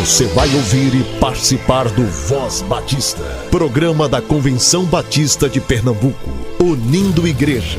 Você 0.00 0.26
vai 0.26 0.52
ouvir 0.54 0.92
e 0.92 1.20
participar 1.20 1.88
do 1.88 2.04
Voz 2.04 2.62
Batista, 2.62 3.22
programa 3.48 4.08
da 4.08 4.20
Convenção 4.20 4.84
Batista 4.84 5.48
de 5.48 5.60
Pernambuco, 5.60 6.30
unindo 6.60 7.26
igreja. 7.28 7.78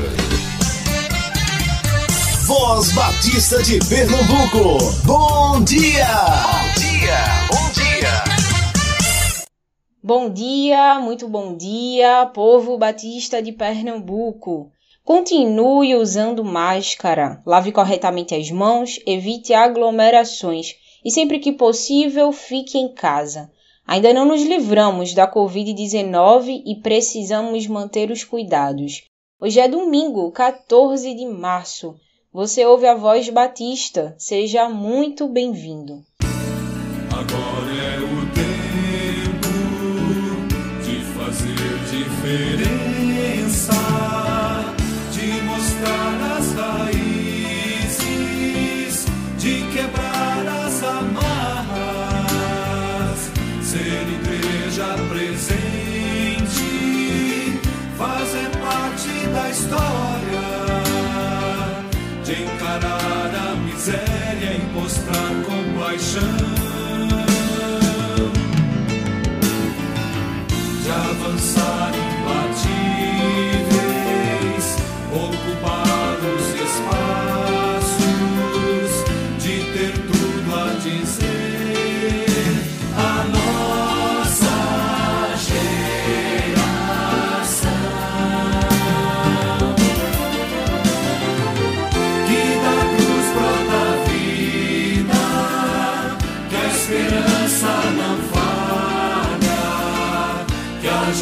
Voz 2.46 2.90
Batista 2.92 3.62
de 3.62 3.78
Pernambuco, 3.86 4.78
bom 5.04 5.62
dia! 5.62 6.06
Bom 6.42 6.80
dia, 6.80 7.18
bom 7.50 7.70
dia! 7.74 8.24
Bom 10.02 10.30
dia, 10.30 10.98
muito 10.98 11.28
bom 11.28 11.54
dia, 11.54 12.26
povo 12.34 12.78
batista 12.78 13.42
de 13.42 13.52
Pernambuco. 13.52 14.72
Continue 15.04 15.94
usando 15.94 16.42
máscara, 16.42 17.42
lave 17.46 17.70
corretamente 17.70 18.34
as 18.34 18.50
mãos, 18.50 18.98
evite 19.06 19.52
aglomerações 19.52 20.74
e 21.06 21.10
sempre 21.12 21.38
que 21.38 21.52
possível 21.52 22.32
fique 22.32 22.76
em 22.76 22.92
casa. 22.92 23.48
Ainda 23.86 24.12
não 24.12 24.24
nos 24.24 24.42
livramos 24.42 25.14
da 25.14 25.30
Covid-19 25.30 26.64
e 26.66 26.74
precisamos 26.82 27.64
manter 27.68 28.10
os 28.10 28.24
cuidados. 28.24 29.04
Hoje 29.40 29.60
é 29.60 29.68
domingo, 29.68 30.32
14 30.32 31.14
de 31.14 31.24
março. 31.24 31.94
Você 32.32 32.66
ouve 32.66 32.88
a 32.88 32.96
voz 32.96 33.28
Batista. 33.28 34.16
Seja 34.18 34.68
muito 34.68 35.28
bem-vindo. 35.28 36.04
Agora 37.12 37.72
é 37.72 37.98
o 38.00 38.26
tempo 38.34 39.46
de 40.82 41.00
fazer 41.16 42.75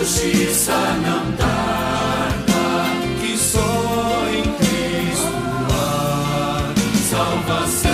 justiça 0.04 0.76
não 1.00 1.32
tarda, 1.32 2.52
que 3.22 3.32
em 4.36 4.42
Cristo 4.58 5.32
salvação. 7.08 7.90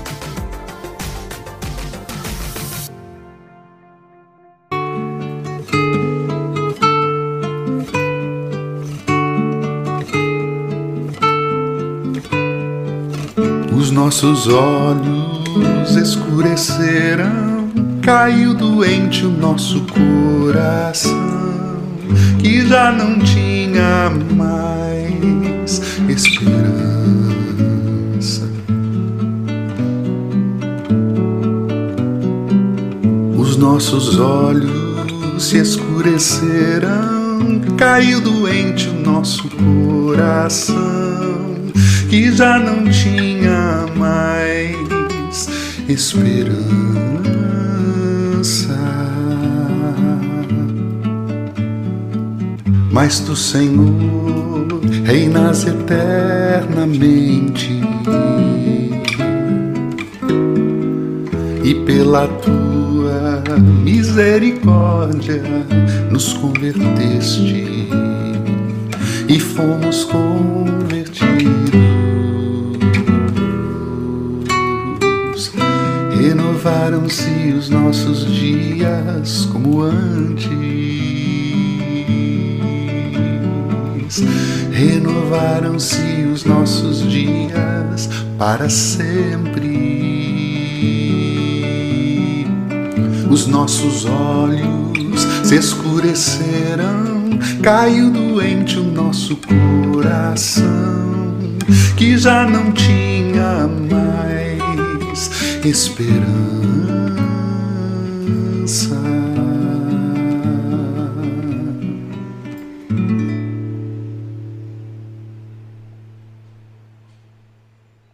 Os 13.76 13.90
nossos 13.90 14.48
olhos 14.48 15.29
escureceram, 15.96 17.70
caiu 18.02 18.54
doente 18.54 19.26
o 19.26 19.30
nosso 19.30 19.82
coração, 19.82 21.14
que 22.40 22.66
já 22.68 22.92
não 22.92 23.20
tinha 23.20 24.10
mais 24.36 25.82
esperança. 26.08 26.90
Os 33.38 33.58
nossos 33.58 34.20
olhos 34.20 35.44
se 35.44 35.58
escureceram, 35.58 36.90
caiu 37.78 38.20
doente 38.22 38.90
o 38.90 38.94
nosso 38.94 39.50
coração, 39.50 40.78
que 42.10 42.32
já 42.32 42.58
não 42.60 42.90
tinha 42.90 43.86
mais 43.96 44.59
esperança. 45.94 46.60
Mas 52.92 53.20
tu, 53.20 53.36
Senhor, 53.36 54.68
reinas 55.04 55.66
eternamente 55.66 57.82
e 61.64 61.76
pela 61.86 62.28
tua 62.28 63.44
misericórdia 63.84 65.42
nos 66.12 66.34
converteste 66.34 67.88
e 69.28 69.40
fomos 69.40 70.04
convertidos. 70.06 71.59
Renovaram-se 76.70 77.54
os 77.58 77.68
nossos 77.68 78.32
dias 78.32 79.50
como 79.52 79.82
antes. 79.82 80.48
Renovaram-se 84.72 86.28
os 86.32 86.46
nossos 86.46 87.10
dias 87.10 88.08
para 88.38 88.70
sempre. 88.70 89.80
Os 93.32 93.48
nossos 93.48 94.06
olhos 94.06 95.28
se 95.44 95.56
escureceram, 95.56 97.32
caiu 97.64 98.12
doente 98.12 98.78
o 98.78 98.84
nosso 98.84 99.36
coração, 99.92 100.68
que 101.98 102.16
já 102.16 102.48
não 102.48 102.72
tinha 102.72 103.68
mais 103.90 104.49
esperança. 105.68 106.30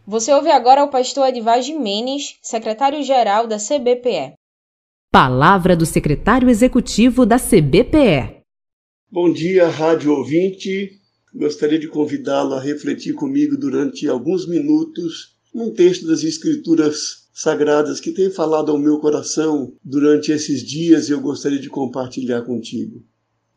Você 0.08 0.34
ouve 0.34 0.50
agora 0.50 0.84
o 0.84 0.90
pastor 0.90 1.28
Edivar 1.28 1.62
Jimenez, 1.62 2.38
secretário-geral 2.42 3.48
da 3.48 3.58
CBPE. 3.58 4.34
Palavra 5.12 5.76
do 5.76 5.86
secretário 5.86 6.50
executivo 6.50 7.26
da 7.26 7.38
CBPE. 7.38 8.42
Bom 9.12 9.32
dia, 9.32 9.68
rádio 9.68 10.14
ouvinte. 10.14 11.00
Gostaria 11.34 11.78
de 11.78 11.88
convidá-lo 11.88 12.54
a 12.54 12.60
refletir 12.60 13.14
comigo 13.14 13.56
durante 13.56 14.08
alguns 14.08 14.48
minutos 14.48 15.36
num 15.54 15.72
texto 15.72 16.08
das 16.08 16.24
Escrituras 16.24 17.25
Sagradas 17.38 18.00
que 18.00 18.14
tem 18.14 18.32
falado 18.32 18.72
ao 18.72 18.78
meu 18.78 18.98
coração 18.98 19.74
durante 19.84 20.32
esses 20.32 20.64
dias 20.64 21.10
e 21.10 21.12
eu 21.12 21.20
gostaria 21.20 21.60
de 21.60 21.68
compartilhar 21.68 22.44
contigo. 22.44 23.04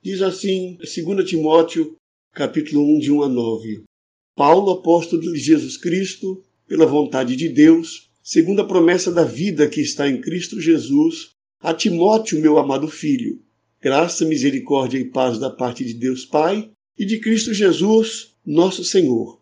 Diz 0.03 0.21
assim, 0.21 0.77
2 0.79 1.25
Timóteo, 1.25 1.95
capítulo 2.35 2.83
1, 2.97 2.99
de 2.99 3.13
1 3.13 3.23
a 3.23 3.29
9. 3.29 3.85
Paulo, 4.35 4.73
apóstolo 4.73 5.23
de 5.23 5.39
Jesus 5.39 5.77
Cristo, 5.77 6.43
pela 6.67 6.87
vontade 6.87 7.37
de 7.37 7.49
Deus, 7.49 8.11
segundo 8.21 8.63
a 8.63 8.67
promessa 8.67 9.13
da 9.13 9.23
vida 9.23 9.69
que 9.69 9.81
está 9.81 10.09
em 10.09 10.21
Cristo 10.21 10.61
Jesus, 10.61 11.31
a 11.61 11.73
Timóteo, 11.73 12.41
meu 12.41 12.59
amado 12.59 12.89
filho, 12.89 13.41
graça, 13.81 14.25
misericórdia 14.25 14.99
e 14.99 15.05
paz 15.05 15.39
da 15.39 15.51
parte 15.51 15.85
de 15.85 15.95
Deus 15.95 16.25
Pai 16.25 16.69
e 16.99 17.07
de 17.07 17.21
Cristo 17.21 17.55
Jesus, 17.55 18.35
nosso 18.45 18.83
Senhor. 18.83 19.41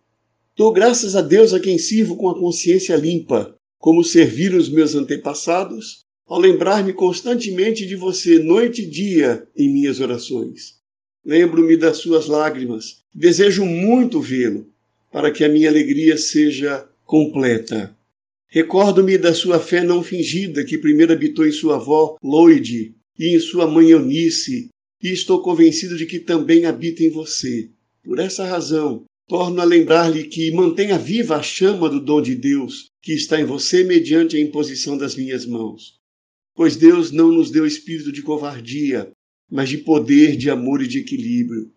Dou 0.55 0.75
graças 0.75 1.17
a 1.17 1.23
Deus 1.23 1.55
a 1.55 1.61
quem 1.61 1.79
sirvo 1.79 2.17
com 2.17 2.29
a 2.29 2.39
consciência 2.39 2.95
limpa, 2.97 3.56
como 3.87 4.03
serviram 4.03 4.59
os 4.59 4.69
meus 4.69 4.97
antepassados, 4.97 6.01
ao 6.27 6.41
lembrar-me 6.41 6.93
constantemente 6.93 7.87
de 7.87 7.95
você 7.95 8.37
noite 8.37 8.83
e 8.83 8.91
dia 8.91 9.47
em 9.57 9.73
minhas 9.73 10.01
orações. 10.01 10.81
Lembro-me 11.25 11.77
das 11.77 11.99
suas 11.99 12.27
lágrimas, 12.27 13.03
desejo 13.15 13.65
muito 13.65 14.21
vê-lo, 14.21 14.67
para 15.13 15.31
que 15.31 15.45
a 15.45 15.49
minha 15.49 15.69
alegria 15.69 16.19
seja 16.19 16.85
completa. 17.05 17.97
Recordo-me 18.49 19.17
da 19.17 19.33
sua 19.33 19.61
fé 19.61 19.85
não 19.85 20.03
fingida 20.03 20.65
que 20.65 20.79
primeiro 20.79 21.13
habitou 21.13 21.47
em 21.47 21.53
sua 21.53 21.77
avó 21.77 22.17
Loide 22.21 22.93
e 23.17 23.37
em 23.37 23.39
sua 23.39 23.69
mãe 23.69 23.91
Eunice, 23.91 24.69
e 25.01 25.13
estou 25.13 25.41
convencido 25.43 25.97
de 25.97 26.07
que 26.07 26.19
também 26.19 26.65
habita 26.65 27.05
em 27.05 27.11
você. 27.11 27.71
Por 28.03 28.19
essa 28.19 28.45
razão, 28.45 29.05
torno 29.29 29.61
a 29.61 29.65
lembrar-lhe 29.65 30.25
que 30.25 30.51
mantenha 30.51 30.99
viva 30.99 31.37
a 31.37 31.43
chama 31.43 31.89
do 31.89 32.01
dom 32.01 32.21
de 32.21 32.35
Deus 32.35 32.91
que 33.07 33.13
está 33.13 33.41
em 33.41 33.45
você 33.45 33.85
mediante 33.85 34.37
a 34.37 34.41
imposição 34.41 34.99
das 34.99 35.15
minhas 35.15 35.47
mãos. 35.47 35.95
Pois 36.57 36.75
Deus 36.75 37.13
não 37.13 37.31
nos 37.31 37.53
deu 37.53 37.65
espírito 37.65 38.11
de 38.11 38.21
covardia, 38.21 39.13
mas 39.49 39.69
de 39.69 39.79
poder, 39.79 40.37
de 40.37 40.51
amor 40.51 40.83
e 40.83 40.89
de 40.89 40.99
equilíbrio. 40.99 41.71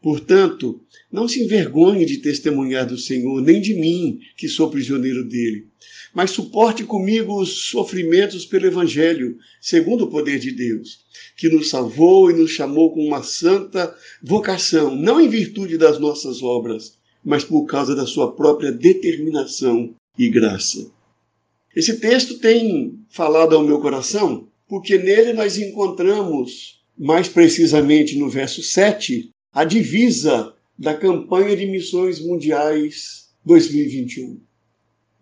Portanto, 0.00 0.80
não 1.10 1.26
se 1.26 1.42
envergonhe 1.42 2.06
de 2.06 2.18
testemunhar 2.18 2.86
do 2.86 2.96
Senhor, 2.96 3.42
nem 3.42 3.60
de 3.60 3.74
mim, 3.74 4.20
que 4.36 4.46
sou 4.46 4.70
prisioneiro 4.70 5.28
dele, 5.28 5.66
mas 6.14 6.30
suporte 6.30 6.84
comigo 6.84 7.42
os 7.42 7.70
sofrimentos 7.70 8.46
pelo 8.46 8.66
Evangelho, 8.66 9.36
segundo 9.60 10.04
o 10.04 10.10
poder 10.10 10.38
de 10.38 10.52
Deus, 10.52 11.00
que 11.36 11.48
nos 11.48 11.70
salvou 11.70 12.30
e 12.30 12.34
nos 12.34 12.52
chamou 12.52 12.94
com 12.94 13.04
uma 13.04 13.24
santa 13.24 13.92
vocação, 14.22 14.94
não 14.94 15.20
em 15.20 15.28
virtude 15.28 15.76
das 15.76 15.98
nossas 15.98 16.40
obras, 16.40 16.96
mas 17.24 17.42
por 17.42 17.66
causa 17.66 17.96
da 17.96 18.06
sua 18.06 18.36
própria 18.36 18.70
determinação 18.70 19.96
e 20.18 20.28
graça. 20.28 20.90
Esse 21.74 22.00
texto 22.00 22.38
tem 22.38 22.98
falado 23.08 23.54
ao 23.54 23.62
meu 23.62 23.80
coração 23.80 24.48
porque 24.68 24.98
nele 24.98 25.32
nós 25.32 25.56
encontramos, 25.56 26.82
mais 26.98 27.28
precisamente 27.28 28.18
no 28.18 28.28
verso 28.28 28.62
7, 28.62 29.30
a 29.52 29.64
divisa 29.64 30.54
da 30.78 30.94
campanha 30.94 31.56
de 31.56 31.66
missões 31.66 32.20
mundiais 32.20 33.28
2021. 33.44 34.40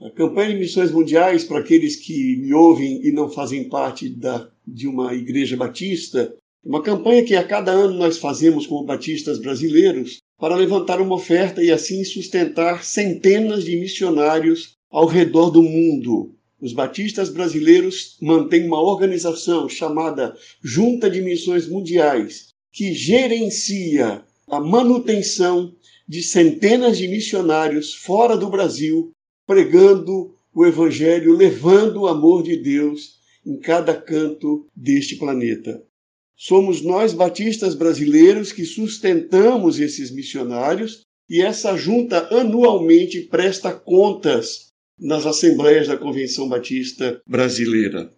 A 0.00 0.10
campanha 0.10 0.50
de 0.50 0.58
missões 0.58 0.90
mundiais, 0.90 1.44
para 1.44 1.60
aqueles 1.60 1.96
que 1.96 2.36
me 2.36 2.52
ouvem 2.52 3.06
e 3.06 3.12
não 3.12 3.30
fazem 3.30 3.68
parte 3.68 4.08
da, 4.08 4.50
de 4.66 4.86
uma 4.86 5.14
igreja 5.14 5.56
batista, 5.56 6.34
uma 6.64 6.82
campanha 6.82 7.24
que 7.24 7.34
a 7.34 7.44
cada 7.44 7.70
ano 7.70 7.94
nós 7.94 8.18
fazemos 8.18 8.66
como 8.66 8.84
batistas 8.84 9.38
brasileiros 9.38 10.18
para 10.38 10.56
levantar 10.56 11.00
uma 11.00 11.14
oferta 11.14 11.62
e 11.62 11.70
assim 11.70 12.04
sustentar 12.04 12.84
centenas 12.84 13.64
de 13.64 13.76
missionários 13.76 14.75
ao 14.90 15.06
redor 15.06 15.50
do 15.50 15.62
mundo. 15.62 16.34
Os 16.60 16.72
batistas 16.72 17.28
brasileiros 17.28 18.16
mantêm 18.20 18.66
uma 18.66 18.80
organização 18.80 19.68
chamada 19.68 20.36
Junta 20.62 21.10
de 21.10 21.20
Missões 21.20 21.68
Mundiais, 21.68 22.48
que 22.72 22.94
gerencia 22.94 24.24
a 24.48 24.60
manutenção 24.60 25.74
de 26.08 26.22
centenas 26.22 26.96
de 26.96 27.08
missionários 27.08 27.94
fora 27.94 28.36
do 28.36 28.48
Brasil, 28.48 29.12
pregando 29.46 30.34
o 30.54 30.64
Evangelho, 30.64 31.36
levando 31.36 32.02
o 32.02 32.06
amor 32.06 32.42
de 32.42 32.56
Deus 32.56 33.16
em 33.44 33.58
cada 33.58 33.94
canto 33.94 34.66
deste 34.74 35.16
planeta. 35.16 35.82
Somos 36.36 36.82
nós, 36.82 37.12
batistas 37.12 37.74
brasileiros, 37.74 38.52
que 38.52 38.64
sustentamos 38.64 39.78
esses 39.78 40.10
missionários 40.10 41.02
e 41.28 41.42
essa 41.42 41.76
junta 41.76 42.28
anualmente 42.34 43.22
presta 43.22 43.72
contas 43.72 44.66
nas 44.98 45.26
assembleias 45.26 45.88
da 45.88 45.96
Convenção 45.96 46.48
Batista 46.48 47.20
Brasileira. 47.26 48.10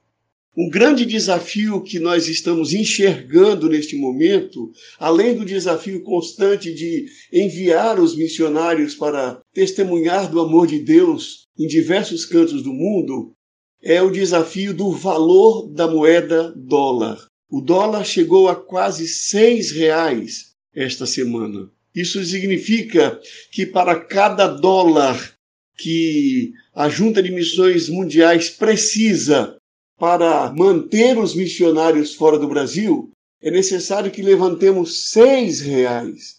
Um 0.57 0.69
grande 0.69 1.07
desafio 1.07 1.81
que 1.83 2.01
nós 2.01 2.27
estamos 2.27 2.73
enxergando 2.73 3.69
neste 3.69 3.97
momento, 3.97 4.73
além 4.99 5.37
do 5.37 5.45
desafio 5.45 6.03
constante 6.03 6.75
de 6.75 7.07
enviar 7.33 8.01
os 8.01 8.17
missionários 8.17 8.95
para 8.97 9.41
testemunhar 9.55 10.29
do 10.29 10.41
amor 10.41 10.67
de 10.67 10.81
Deus 10.81 11.47
em 11.57 11.67
diversos 11.69 12.25
cantos 12.25 12.61
do 12.63 12.73
mundo, 12.73 13.33
é 13.81 14.03
o 14.03 14.11
desafio 14.11 14.75
do 14.75 14.91
valor 14.91 15.73
da 15.73 15.87
moeda 15.87 16.53
dólar. 16.57 17.25
O 17.49 17.61
dólar 17.61 18.05
chegou 18.05 18.49
a 18.49 18.57
quase 18.57 19.07
seis 19.07 19.71
reais 19.71 20.55
esta 20.75 21.07
semana. 21.07 21.71
Isso 21.95 22.23
significa 22.25 23.21
que 23.53 23.65
para 23.65 23.99
cada 23.99 24.49
dólar 24.49 25.39
que 25.79 26.53
a 26.79 26.89
Junta 26.89 27.21
de 27.21 27.33
Missões 27.33 27.89
Mundiais 27.89 28.51
precisa 28.51 29.57
para 29.99 30.55
manter 30.57 31.19
os 31.19 31.35
missionários 31.35 32.15
fora 32.15 32.39
do 32.39 32.47
Brasil, 32.47 33.11
é 33.43 33.51
necessário 33.51 34.13
que 34.13 34.23
levantemos 34.23 35.11
seis 35.11 35.59
reais. 35.61 36.37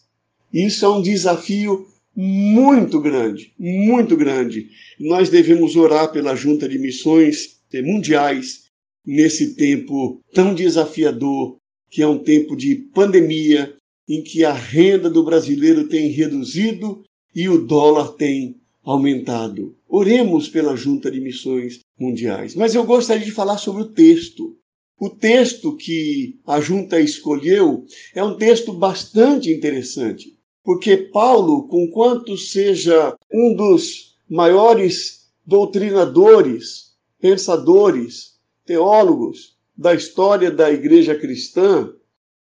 Isso 0.53 0.85
é 0.85 0.89
um 0.89 1.01
desafio 1.01 1.85
muito 2.15 3.01
grande, 3.01 3.51
muito 3.59 4.15
grande. 4.15 4.69
Nós 4.97 5.27
devemos 5.27 5.75
orar 5.75 6.09
pela 6.09 6.37
Junta 6.37 6.69
de 6.69 6.79
Missões 6.79 7.59
Mundiais 7.73 8.63
nesse 9.05 9.55
tempo 9.55 10.21
tão 10.33 10.55
desafiador, 10.55 11.57
que 11.91 12.01
é 12.01 12.07
um 12.07 12.17
tempo 12.17 12.55
de 12.55 12.75
pandemia, 12.95 13.75
em 14.07 14.23
que 14.23 14.45
a 14.45 14.53
renda 14.53 15.09
do 15.09 15.21
brasileiro 15.21 15.89
tem 15.89 16.07
reduzido 16.07 17.03
e 17.35 17.49
o 17.49 17.57
dólar 17.57 18.13
tem 18.13 18.55
aumentado. 18.83 19.75
Oremos 19.87 20.47
pela 20.47 20.75
Junta 20.75 21.11
de 21.11 21.19
Missões 21.19 21.79
Mundiais. 21.99 22.55
Mas 22.55 22.75
eu 22.75 22.83
gostaria 22.83 23.25
de 23.25 23.31
falar 23.31 23.57
sobre 23.57 23.83
o 23.83 23.89
texto. 23.89 24.55
O 24.99 25.09
texto 25.09 25.75
que 25.77 26.39
a 26.45 26.59
junta 26.59 26.99
escolheu 26.99 27.85
é 28.13 28.21
um 28.23 28.35
texto 28.35 28.73
bastante 28.73 29.49
interessante, 29.49 30.37
porque 30.61 30.97
Paulo, 30.97 31.69
com 31.69 31.89
quanto 31.89 32.37
seja 32.37 33.15
um 33.31 33.55
dos 33.55 34.17
maiores 34.29 35.29
doutrinadores, 35.45 36.95
pensadores, 37.19 38.39
teólogos 38.65 39.57
da 39.75 39.95
história 39.95 40.51
da 40.51 40.69
igreja 40.69 41.15
cristã, 41.15 41.93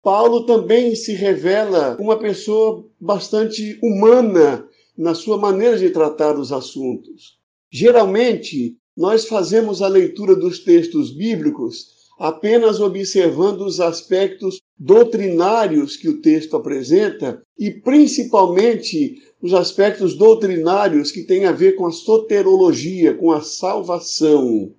Paulo 0.01 0.45
também 0.45 0.95
se 0.95 1.13
revela 1.13 1.97
uma 1.99 2.17
pessoa 2.17 2.85
bastante 2.99 3.77
humana 3.83 4.67
na 4.99 5.15
sua 5.15 5.37
maneira 5.37 5.77
de 5.77 5.89
tratar 5.91 6.37
os 6.37 6.51
assuntos. 6.51 7.39
Geralmente, 7.71 8.75
nós 8.97 9.25
fazemos 9.25 9.81
a 9.81 9.87
leitura 9.87 10.35
dos 10.35 10.59
textos 10.59 11.09
bíblicos 11.09 11.97
apenas 12.19 12.81
observando 12.81 13.61
os 13.61 13.79
aspectos 13.79 14.59
doutrinários 14.77 15.95
que 15.95 16.09
o 16.09 16.21
texto 16.21 16.57
apresenta 16.57 17.41
e 17.57 17.71
principalmente 17.71 19.23
os 19.41 19.53
aspectos 19.53 20.15
doutrinários 20.15 21.13
que 21.13 21.23
têm 21.23 21.45
a 21.45 21.53
ver 21.53 21.77
com 21.77 21.85
a 21.85 21.91
soterologia, 21.91 23.13
com 23.13 23.31
a 23.31 23.39
salvação. 23.39 24.73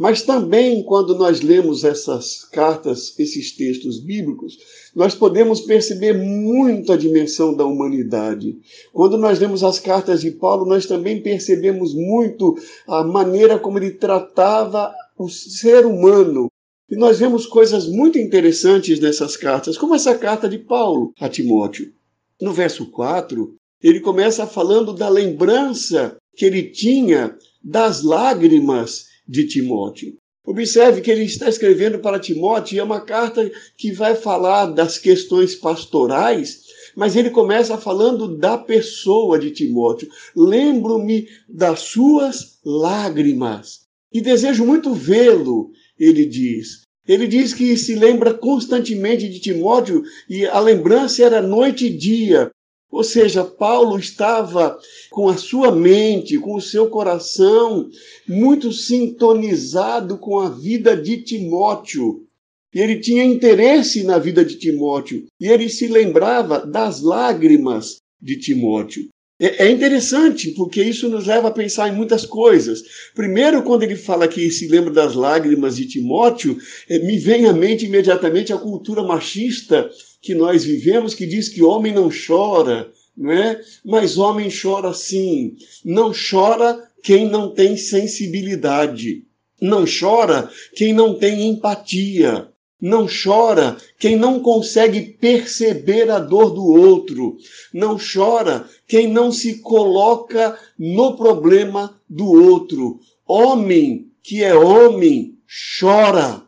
Mas 0.00 0.22
também, 0.22 0.82
quando 0.82 1.14
nós 1.14 1.42
lemos 1.42 1.84
essas 1.84 2.42
cartas, 2.42 3.14
esses 3.18 3.54
textos 3.54 4.00
bíblicos, 4.00 4.56
nós 4.96 5.14
podemos 5.14 5.60
perceber 5.60 6.14
muito 6.14 6.90
a 6.90 6.96
dimensão 6.96 7.54
da 7.54 7.66
humanidade. 7.66 8.56
Quando 8.94 9.18
nós 9.18 9.38
lemos 9.38 9.62
as 9.62 9.78
cartas 9.78 10.22
de 10.22 10.30
Paulo, 10.30 10.64
nós 10.64 10.86
também 10.86 11.20
percebemos 11.22 11.92
muito 11.92 12.56
a 12.88 13.04
maneira 13.04 13.58
como 13.58 13.76
ele 13.78 13.90
tratava 13.90 14.90
o 15.18 15.28
ser 15.28 15.84
humano. 15.84 16.50
E 16.90 16.96
nós 16.96 17.18
vemos 17.18 17.44
coisas 17.44 17.86
muito 17.86 18.18
interessantes 18.18 18.98
nessas 19.00 19.36
cartas, 19.36 19.76
como 19.76 19.94
essa 19.94 20.14
carta 20.16 20.48
de 20.48 20.56
Paulo 20.56 21.12
a 21.20 21.28
Timóteo. 21.28 21.92
No 22.40 22.54
verso 22.54 22.86
4, 22.86 23.54
ele 23.82 24.00
começa 24.00 24.46
falando 24.46 24.94
da 24.94 25.10
lembrança 25.10 26.16
que 26.34 26.46
ele 26.46 26.62
tinha 26.62 27.36
das 27.62 28.02
lágrimas 28.02 29.09
de 29.30 29.46
Timóteo. 29.46 30.16
Observe 30.44 31.00
que 31.00 31.10
ele 31.10 31.22
está 31.22 31.48
escrevendo 31.48 32.00
para 32.00 32.18
Timóteo 32.18 32.74
e 32.74 32.78
é 32.80 32.82
uma 32.82 33.00
carta 33.00 33.48
que 33.76 33.92
vai 33.92 34.16
falar 34.16 34.66
das 34.66 34.98
questões 34.98 35.54
pastorais, 35.54 36.64
mas 36.96 37.14
ele 37.14 37.30
começa 37.30 37.78
falando 37.78 38.36
da 38.36 38.58
pessoa 38.58 39.38
de 39.38 39.52
Timóteo. 39.52 40.08
Lembro-me 40.34 41.28
das 41.48 41.80
suas 41.80 42.58
lágrimas 42.64 43.82
e 44.12 44.20
desejo 44.20 44.66
muito 44.66 44.92
vê-lo, 44.92 45.70
ele 45.96 46.26
diz. 46.26 46.82
Ele 47.06 47.28
diz 47.28 47.54
que 47.54 47.76
se 47.76 47.94
lembra 47.94 48.34
constantemente 48.34 49.28
de 49.28 49.38
Timóteo 49.38 50.02
e 50.28 50.46
a 50.46 50.58
lembrança 50.58 51.22
era 51.22 51.40
noite 51.40 51.86
e 51.86 51.96
dia. 51.96 52.50
Ou 52.90 53.04
seja, 53.04 53.44
Paulo 53.44 53.98
estava 53.98 54.76
com 55.10 55.28
a 55.28 55.36
sua 55.36 55.70
mente, 55.70 56.38
com 56.38 56.54
o 56.54 56.60
seu 56.60 56.88
coração 56.88 57.88
muito 58.28 58.72
sintonizado 58.72 60.18
com 60.18 60.40
a 60.40 60.50
vida 60.50 60.96
de 60.96 61.18
Timóteo. 61.18 62.26
Ele 62.74 62.98
tinha 62.98 63.24
interesse 63.24 64.02
na 64.02 64.18
vida 64.18 64.44
de 64.44 64.56
Timóteo. 64.56 65.26
E 65.40 65.46
ele 65.46 65.68
se 65.68 65.86
lembrava 65.86 66.66
das 66.66 67.00
lágrimas 67.00 67.98
de 68.20 68.36
Timóteo. 68.36 69.08
É, 69.40 69.66
é 69.66 69.70
interessante, 69.70 70.50
porque 70.50 70.82
isso 70.82 71.08
nos 71.08 71.26
leva 71.26 71.48
a 71.48 71.52
pensar 71.52 71.88
em 71.88 71.96
muitas 71.96 72.26
coisas. 72.26 72.82
Primeiro, 73.14 73.62
quando 73.62 73.84
ele 73.84 73.96
fala 73.96 74.28
que 74.28 74.50
se 74.50 74.68
lembra 74.68 74.92
das 74.92 75.14
lágrimas 75.14 75.76
de 75.76 75.86
Timóteo, 75.86 76.58
é, 76.88 76.98
me 76.98 77.16
vem 77.16 77.46
à 77.46 77.52
mente 77.52 77.86
imediatamente 77.86 78.52
a 78.52 78.58
cultura 78.58 79.02
machista 79.02 79.90
que 80.20 80.34
nós 80.34 80.64
vivemos, 80.64 81.14
que 81.14 81.26
diz 81.26 81.48
que 81.48 81.62
homem 81.62 81.92
não 81.92 82.10
chora, 82.10 82.92
não 83.16 83.32
é? 83.32 83.60
Mas 83.84 84.18
homem 84.18 84.48
chora 84.50 84.92
sim. 84.92 85.56
Não 85.84 86.12
chora 86.12 86.88
quem 87.02 87.28
não 87.28 87.50
tem 87.50 87.76
sensibilidade. 87.76 89.24
Não 89.60 89.84
chora 89.84 90.50
quem 90.74 90.92
não 90.92 91.14
tem 91.14 91.48
empatia. 91.48 92.48
Não 92.80 93.06
chora 93.06 93.76
quem 93.98 94.16
não 94.16 94.40
consegue 94.40 95.02
perceber 95.02 96.10
a 96.10 96.18
dor 96.18 96.50
do 96.50 96.64
outro. 96.64 97.36
Não 97.74 97.98
chora 97.98 98.66
quem 98.88 99.06
não 99.06 99.30
se 99.30 99.58
coloca 99.58 100.58
no 100.78 101.14
problema 101.14 102.00
do 102.08 102.26
outro. 102.26 103.00
Homem 103.26 104.10
que 104.22 104.42
é 104.42 104.54
homem 104.54 105.36
chora. 105.78 106.42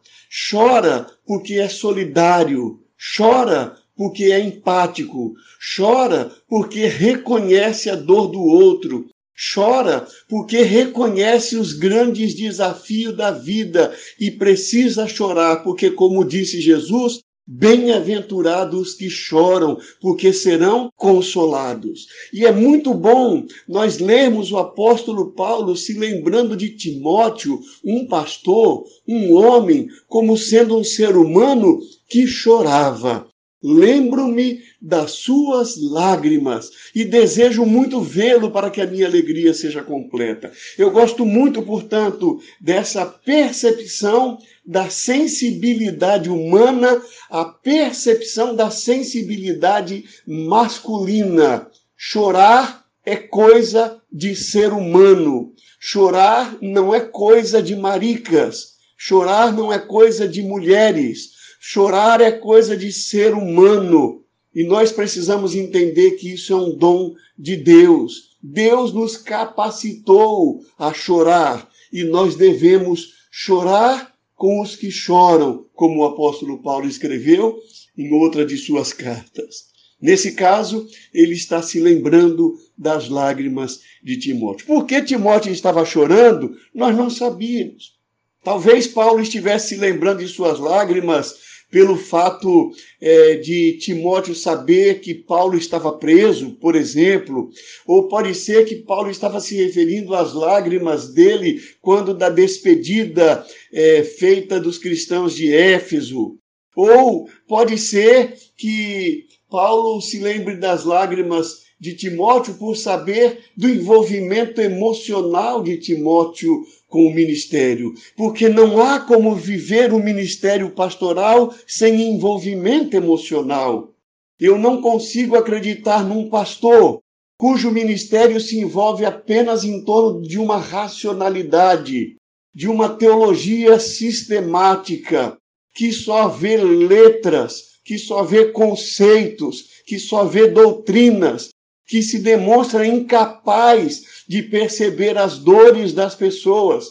Chora 0.50 1.06
porque 1.26 1.54
é 1.54 1.68
solidário. 1.68 2.81
Chora 3.16 3.76
porque 3.96 4.24
é 4.26 4.38
empático. 4.38 5.34
Chora 5.76 6.30
porque 6.48 6.86
reconhece 6.86 7.90
a 7.90 7.96
dor 7.96 8.28
do 8.28 8.40
outro. 8.40 9.08
Chora 9.54 10.06
porque 10.28 10.62
reconhece 10.62 11.56
os 11.56 11.72
grandes 11.72 12.34
desafios 12.34 13.16
da 13.16 13.32
vida 13.32 13.92
e 14.20 14.30
precisa 14.30 15.08
chorar, 15.08 15.64
porque, 15.64 15.90
como 15.90 16.24
disse 16.24 16.60
Jesus, 16.60 17.22
Bem-aventurados 17.44 18.94
que 18.94 19.10
choram, 19.10 19.76
porque 20.00 20.32
serão 20.32 20.90
consolados. 20.96 22.06
E 22.32 22.46
é 22.46 22.52
muito 22.52 22.94
bom 22.94 23.44
nós 23.68 23.98
lermos 23.98 24.52
o 24.52 24.58
apóstolo 24.58 25.32
Paulo 25.32 25.76
se 25.76 25.98
lembrando 25.98 26.56
de 26.56 26.70
Timóteo, 26.76 27.58
um 27.84 28.06
pastor, 28.06 28.84
um 29.08 29.34
homem, 29.34 29.88
como 30.06 30.38
sendo 30.38 30.78
um 30.78 30.84
ser 30.84 31.16
humano 31.16 31.80
que 32.08 32.28
chorava. 32.28 33.26
Lembro-me 33.62 34.60
das 34.80 35.12
suas 35.12 35.80
lágrimas 35.80 36.70
e 36.92 37.04
desejo 37.04 37.64
muito 37.64 38.00
vê-lo 38.00 38.50
para 38.50 38.70
que 38.70 38.80
a 38.80 38.86
minha 38.86 39.06
alegria 39.06 39.54
seja 39.54 39.82
completa. 39.82 40.50
Eu 40.76 40.90
gosto 40.90 41.24
muito, 41.24 41.62
portanto, 41.62 42.40
dessa 42.60 43.06
percepção 43.06 44.38
da 44.64 44.88
sensibilidade 44.88 46.30
humana, 46.30 47.02
a 47.30 47.44
percepção 47.44 48.54
da 48.54 48.70
sensibilidade 48.70 50.04
masculina. 50.26 51.68
Chorar 51.96 52.84
é 53.04 53.16
coisa 53.16 54.00
de 54.10 54.36
ser 54.36 54.72
humano. 54.72 55.52
Chorar 55.80 56.56
não 56.60 56.94
é 56.94 57.00
coisa 57.00 57.62
de 57.62 57.74
maricas. 57.74 58.74
Chorar 58.96 59.52
não 59.52 59.72
é 59.72 59.78
coisa 59.78 60.28
de 60.28 60.42
mulheres. 60.42 61.32
Chorar 61.60 62.20
é 62.20 62.30
coisa 62.30 62.76
de 62.76 62.92
ser 62.92 63.34
humano 63.34 64.22
e 64.54 64.64
nós 64.64 64.92
precisamos 64.92 65.54
entender 65.54 66.12
que 66.12 66.34
isso 66.34 66.52
é 66.52 66.56
um 66.56 66.76
dom 66.76 67.14
de 67.38 67.56
Deus. 67.56 68.36
Deus 68.42 68.92
nos 68.92 69.16
capacitou 69.16 70.60
a 70.78 70.92
chorar 70.92 71.68
e 71.92 72.04
nós 72.04 72.34
devemos 72.34 73.14
chorar 73.30 74.11
com 74.42 74.60
os 74.60 74.74
que 74.74 74.90
choram, 74.90 75.66
como 75.72 76.00
o 76.00 76.04
apóstolo 76.04 76.60
Paulo 76.60 76.88
escreveu 76.88 77.60
em 77.96 78.12
outra 78.12 78.44
de 78.44 78.56
suas 78.56 78.92
cartas. 78.92 79.66
Nesse 80.00 80.32
caso, 80.32 80.84
ele 81.14 81.34
está 81.34 81.62
se 81.62 81.78
lembrando 81.78 82.56
das 82.76 83.08
lágrimas 83.08 83.78
de 84.02 84.18
Timóteo. 84.18 84.66
Por 84.66 84.84
que 84.84 85.00
Timóteo 85.00 85.52
estava 85.52 85.84
chorando? 85.84 86.56
Nós 86.74 86.96
não 86.96 87.08
sabíamos. 87.08 87.96
Talvez 88.42 88.88
Paulo 88.88 89.22
estivesse 89.22 89.68
se 89.68 89.76
lembrando 89.76 90.18
de 90.18 90.26
suas 90.26 90.58
lágrimas 90.58 91.36
pelo 91.72 91.96
fato 91.96 92.70
é, 93.00 93.36
de 93.36 93.78
Timóteo 93.78 94.34
saber 94.34 95.00
que 95.00 95.14
Paulo 95.14 95.56
estava 95.56 95.90
preso, 95.96 96.50
por 96.60 96.76
exemplo, 96.76 97.48
ou 97.86 98.08
pode 98.08 98.34
ser 98.34 98.66
que 98.66 98.76
Paulo 98.76 99.10
estava 99.10 99.40
se 99.40 99.56
referindo 99.56 100.14
às 100.14 100.34
lágrimas 100.34 101.08
dele 101.14 101.62
quando 101.80 102.12
da 102.12 102.28
despedida 102.28 103.44
é, 103.72 104.04
feita 104.04 104.60
dos 104.60 104.76
cristãos 104.76 105.34
de 105.34 105.50
Éfeso, 105.50 106.36
ou 106.76 107.26
pode 107.48 107.78
ser 107.78 108.34
que 108.54 109.24
Paulo 109.50 109.98
se 110.02 110.18
lembre 110.18 110.56
das 110.56 110.84
lágrimas 110.84 111.62
de 111.80 111.94
Timóteo 111.94 112.54
por 112.54 112.76
saber 112.76 113.40
do 113.56 113.68
envolvimento 113.68 114.60
emocional 114.60 115.62
de 115.62 115.78
Timóteo 115.78 116.62
com 116.92 117.06
o 117.06 117.14
ministério, 117.14 117.94
porque 118.14 118.50
não 118.50 118.78
há 118.82 119.00
como 119.00 119.34
viver 119.34 119.94
o 119.94 119.98
ministério 119.98 120.70
pastoral 120.72 121.54
sem 121.66 122.02
envolvimento 122.02 122.94
emocional. 122.94 123.94
Eu 124.38 124.58
não 124.58 124.82
consigo 124.82 125.34
acreditar 125.34 126.04
num 126.04 126.28
pastor 126.28 127.00
cujo 127.38 127.70
ministério 127.70 128.38
se 128.38 128.60
envolve 128.60 129.06
apenas 129.06 129.64
em 129.64 129.82
torno 129.82 130.20
de 130.20 130.38
uma 130.38 130.58
racionalidade, 130.58 132.16
de 132.54 132.68
uma 132.68 132.90
teologia 132.90 133.80
sistemática, 133.80 135.38
que 135.74 135.90
só 135.92 136.28
vê 136.28 136.58
letras, 136.58 137.62
que 137.86 137.96
só 137.98 138.22
vê 138.22 138.52
conceitos, 138.52 139.82
que 139.86 139.98
só 139.98 140.24
vê 140.24 140.46
doutrinas, 140.46 141.48
que 141.86 142.02
se 142.02 142.18
demonstra 142.18 142.86
incapaz 142.86 144.21
de 144.32 144.42
perceber 144.42 145.18
as 145.18 145.36
dores 145.36 145.92
das 145.92 146.14
pessoas, 146.14 146.86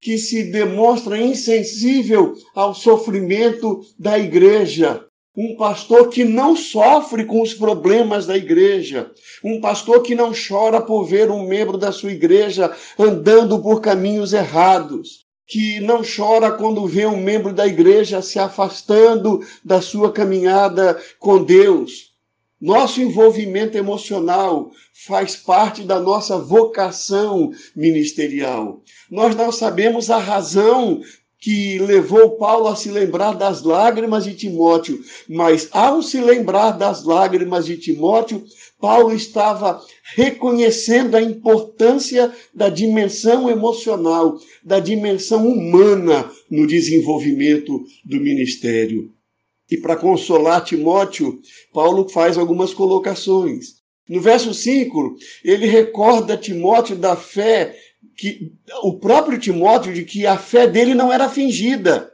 que 0.00 0.16
se 0.16 0.52
demonstra 0.52 1.18
insensível 1.18 2.34
ao 2.54 2.72
sofrimento 2.72 3.80
da 3.98 4.16
igreja. 4.16 5.04
Um 5.36 5.56
pastor 5.56 6.08
que 6.08 6.22
não 6.22 6.54
sofre 6.54 7.24
com 7.24 7.42
os 7.42 7.52
problemas 7.52 8.26
da 8.26 8.36
igreja. 8.36 9.10
Um 9.42 9.60
pastor 9.60 10.02
que 10.02 10.14
não 10.14 10.30
chora 10.32 10.80
por 10.80 11.04
ver 11.04 11.32
um 11.32 11.44
membro 11.48 11.76
da 11.76 11.90
sua 11.90 12.12
igreja 12.12 12.72
andando 12.96 13.60
por 13.60 13.80
caminhos 13.80 14.32
errados. 14.32 15.24
Que 15.48 15.80
não 15.80 16.00
chora 16.04 16.52
quando 16.52 16.86
vê 16.86 17.06
um 17.06 17.20
membro 17.20 17.52
da 17.52 17.66
igreja 17.66 18.22
se 18.22 18.38
afastando 18.38 19.44
da 19.64 19.80
sua 19.80 20.12
caminhada 20.12 20.96
com 21.18 21.42
Deus 21.42 22.13
nosso 22.60 23.00
envolvimento 23.00 23.76
emocional 23.76 24.70
faz 25.06 25.36
parte 25.36 25.82
da 25.82 26.00
nossa 26.00 26.38
vocação 26.38 27.50
ministerial. 27.74 28.82
Nós 29.10 29.34
não 29.34 29.52
sabemos 29.52 30.10
a 30.10 30.18
razão 30.18 31.00
que 31.44 31.78
levou 31.78 32.38
Paulo 32.38 32.68
a 32.68 32.74
se 32.74 32.90
lembrar 32.90 33.34
das 33.34 33.62
lágrimas 33.62 34.24
de 34.24 34.32
Timóteo, 34.32 34.98
mas 35.28 35.68
ao 35.72 36.00
se 36.00 36.18
lembrar 36.18 36.70
das 36.70 37.04
lágrimas 37.04 37.66
de 37.66 37.76
Timóteo, 37.76 38.42
Paulo 38.80 39.14
estava 39.14 39.78
reconhecendo 40.14 41.16
a 41.16 41.22
importância 41.22 42.32
da 42.54 42.70
dimensão 42.70 43.50
emocional, 43.50 44.38
da 44.64 44.80
dimensão 44.80 45.46
humana 45.46 46.30
no 46.50 46.66
desenvolvimento 46.66 47.84
do 48.04 48.18
ministério. 48.20 49.13
E 49.74 49.76
para 49.76 49.96
consolar 49.96 50.62
Timóteo, 50.62 51.40
Paulo 51.72 52.08
faz 52.08 52.38
algumas 52.38 52.72
colocações. 52.72 53.82
No 54.08 54.20
verso 54.20 54.54
5, 54.54 55.16
ele 55.44 55.66
recorda 55.66 56.36
Timóteo 56.36 56.94
da 56.94 57.16
fé, 57.16 57.76
que 58.16 58.52
o 58.84 59.00
próprio 59.00 59.36
Timóteo, 59.36 59.92
de 59.92 60.04
que 60.04 60.28
a 60.28 60.38
fé 60.38 60.68
dele 60.68 60.94
não 60.94 61.12
era 61.12 61.28
fingida. 61.28 62.12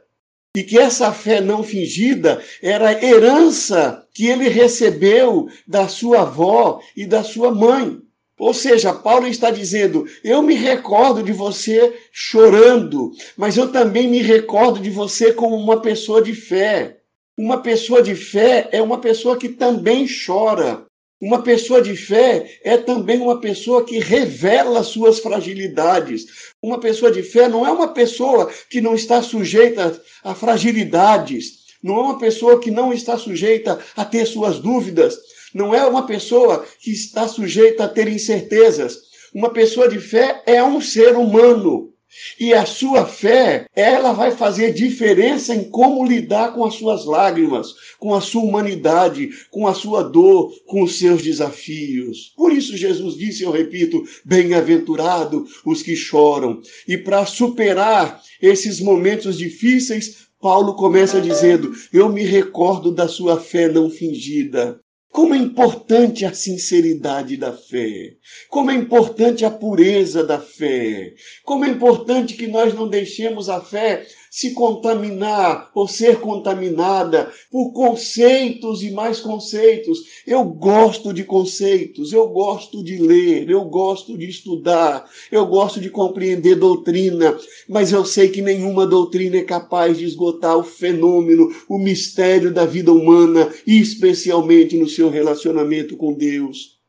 E 0.55 0.63
que 0.63 0.79
essa 0.79 1.13
fé 1.13 1.39
não 1.39 1.61
fingida 1.61 2.43
era 2.63 3.05
herança 3.05 4.07
que 4.11 4.25
ele 4.25 4.49
recebeu 4.49 5.47
da 5.67 5.87
sua 5.87 6.21
avó 6.21 6.81
e 6.97 7.05
da 7.05 7.23
sua 7.23 7.53
mãe. 7.53 7.99
Ou 8.39 8.55
seja, 8.55 8.91
Paulo 8.91 9.27
está 9.27 9.51
dizendo: 9.51 10.07
eu 10.23 10.41
me 10.41 10.55
recordo 10.55 11.21
de 11.21 11.31
você 11.31 11.95
chorando, 12.11 13.11
mas 13.37 13.55
eu 13.55 13.71
também 13.71 14.07
me 14.07 14.19
recordo 14.19 14.79
de 14.79 14.89
você 14.89 15.31
como 15.31 15.55
uma 15.55 15.79
pessoa 15.79 16.23
de 16.23 16.33
fé. 16.33 17.00
Uma 17.37 17.61
pessoa 17.61 18.01
de 18.01 18.15
fé 18.15 18.69
é 18.71 18.81
uma 18.81 18.99
pessoa 18.99 19.37
que 19.37 19.49
também 19.49 20.05
chora. 20.25 20.85
Uma 21.21 21.43
pessoa 21.43 21.81
de 21.81 21.95
fé 21.95 22.59
é 22.63 22.77
também 22.77 23.19
uma 23.19 23.39
pessoa 23.39 23.85
que 23.85 23.99
revela 23.99 24.83
suas 24.83 25.19
fragilidades. 25.19 26.25
Uma 26.61 26.79
pessoa 26.79 27.11
de 27.11 27.21
fé 27.21 27.47
não 27.47 27.65
é 27.65 27.71
uma 27.71 27.89
pessoa 27.93 28.51
que 28.69 28.81
não 28.81 28.95
está 28.95 29.21
sujeita 29.21 30.01
a 30.23 30.33
fragilidades. 30.33 31.61
Não 31.83 31.95
é 31.97 32.01
uma 32.01 32.19
pessoa 32.19 32.59
que 32.59 32.69
não 32.69 32.93
está 32.93 33.17
sujeita 33.17 33.79
a 33.95 34.05
ter 34.05 34.25
suas 34.25 34.59
dúvidas, 34.59 35.17
não 35.53 35.73
é 35.73 35.83
uma 35.85 36.05
pessoa 36.05 36.65
que 36.79 36.91
está 36.91 37.27
sujeita 37.27 37.85
a 37.85 37.89
ter 37.89 38.07
incertezas. 38.07 38.97
Uma 39.33 39.49
pessoa 39.49 39.87
de 39.87 39.99
fé 39.99 40.43
é 40.45 40.63
um 40.63 40.79
ser 40.79 41.15
humano. 41.15 41.90
E 42.39 42.53
a 42.53 42.65
sua 42.65 43.05
fé, 43.05 43.65
ela 43.75 44.11
vai 44.11 44.31
fazer 44.31 44.73
diferença 44.73 45.55
em 45.55 45.69
como 45.69 46.05
lidar 46.05 46.53
com 46.53 46.65
as 46.65 46.75
suas 46.75 47.05
lágrimas, 47.05 47.73
com 47.99 48.13
a 48.13 48.21
sua 48.21 48.43
humanidade, 48.43 49.29
com 49.49 49.67
a 49.67 49.73
sua 49.73 50.03
dor, 50.03 50.53
com 50.65 50.83
os 50.83 50.97
seus 50.97 51.21
desafios. 51.21 52.33
Por 52.35 52.51
isso 52.51 52.75
Jesus 52.75 53.15
disse, 53.15 53.43
eu 53.43 53.51
repito, 53.51 54.03
bem-aventurado 54.25 55.45
os 55.65 55.81
que 55.81 55.95
choram. 55.95 56.61
E 56.87 56.97
para 56.97 57.25
superar 57.25 58.21
esses 58.41 58.79
momentos 58.79 59.37
difíceis, 59.37 60.29
Paulo 60.41 60.73
começa 60.73 61.21
dizendo: 61.21 61.71
Eu 61.93 62.09
me 62.09 62.23
recordo 62.23 62.91
da 62.91 63.07
sua 63.07 63.39
fé 63.39 63.69
não 63.69 63.89
fingida. 63.89 64.79
Como 65.11 65.35
é 65.35 65.37
importante 65.37 66.23
a 66.25 66.33
sinceridade 66.33 67.35
da 67.35 67.51
fé, 67.51 68.15
como 68.49 68.71
é 68.71 68.75
importante 68.75 69.43
a 69.43 69.51
pureza 69.51 70.23
da 70.23 70.39
fé, 70.39 71.13
como 71.43 71.65
é 71.65 71.67
importante 71.67 72.35
que 72.35 72.47
nós 72.47 72.73
não 72.73 72.87
deixemos 72.87 73.49
a 73.49 73.59
fé 73.59 74.07
se 74.31 74.51
contaminar 74.51 75.69
ou 75.75 75.89
ser 75.89 76.21
contaminada 76.21 77.29
por 77.51 77.73
conceitos 77.73 78.81
e 78.81 78.89
mais 78.89 79.19
conceitos. 79.19 79.99
Eu 80.25 80.45
gosto 80.45 81.13
de 81.13 81.25
conceitos, 81.25 82.13
eu 82.13 82.29
gosto 82.29 82.81
de 82.81 82.97
ler, 82.97 83.49
eu 83.49 83.65
gosto 83.65 84.17
de 84.17 84.29
estudar, 84.29 85.05
eu 85.29 85.45
gosto 85.45 85.81
de 85.81 85.89
compreender 85.89 86.55
doutrina, 86.55 87.37
mas 87.67 87.91
eu 87.91 88.05
sei 88.05 88.29
que 88.29 88.41
nenhuma 88.41 88.87
doutrina 88.87 89.35
é 89.35 89.43
capaz 89.43 89.97
de 89.97 90.05
esgotar 90.05 90.57
o 90.57 90.63
fenômeno, 90.63 91.53
o 91.67 91.77
mistério 91.77 92.53
da 92.53 92.65
vida 92.65 92.93
humana 92.93 93.53
especialmente 93.67 94.77
no 94.77 94.87
seu 94.87 95.09
relacionamento 95.09 95.97
com 95.97 96.13
Deus. 96.13 96.80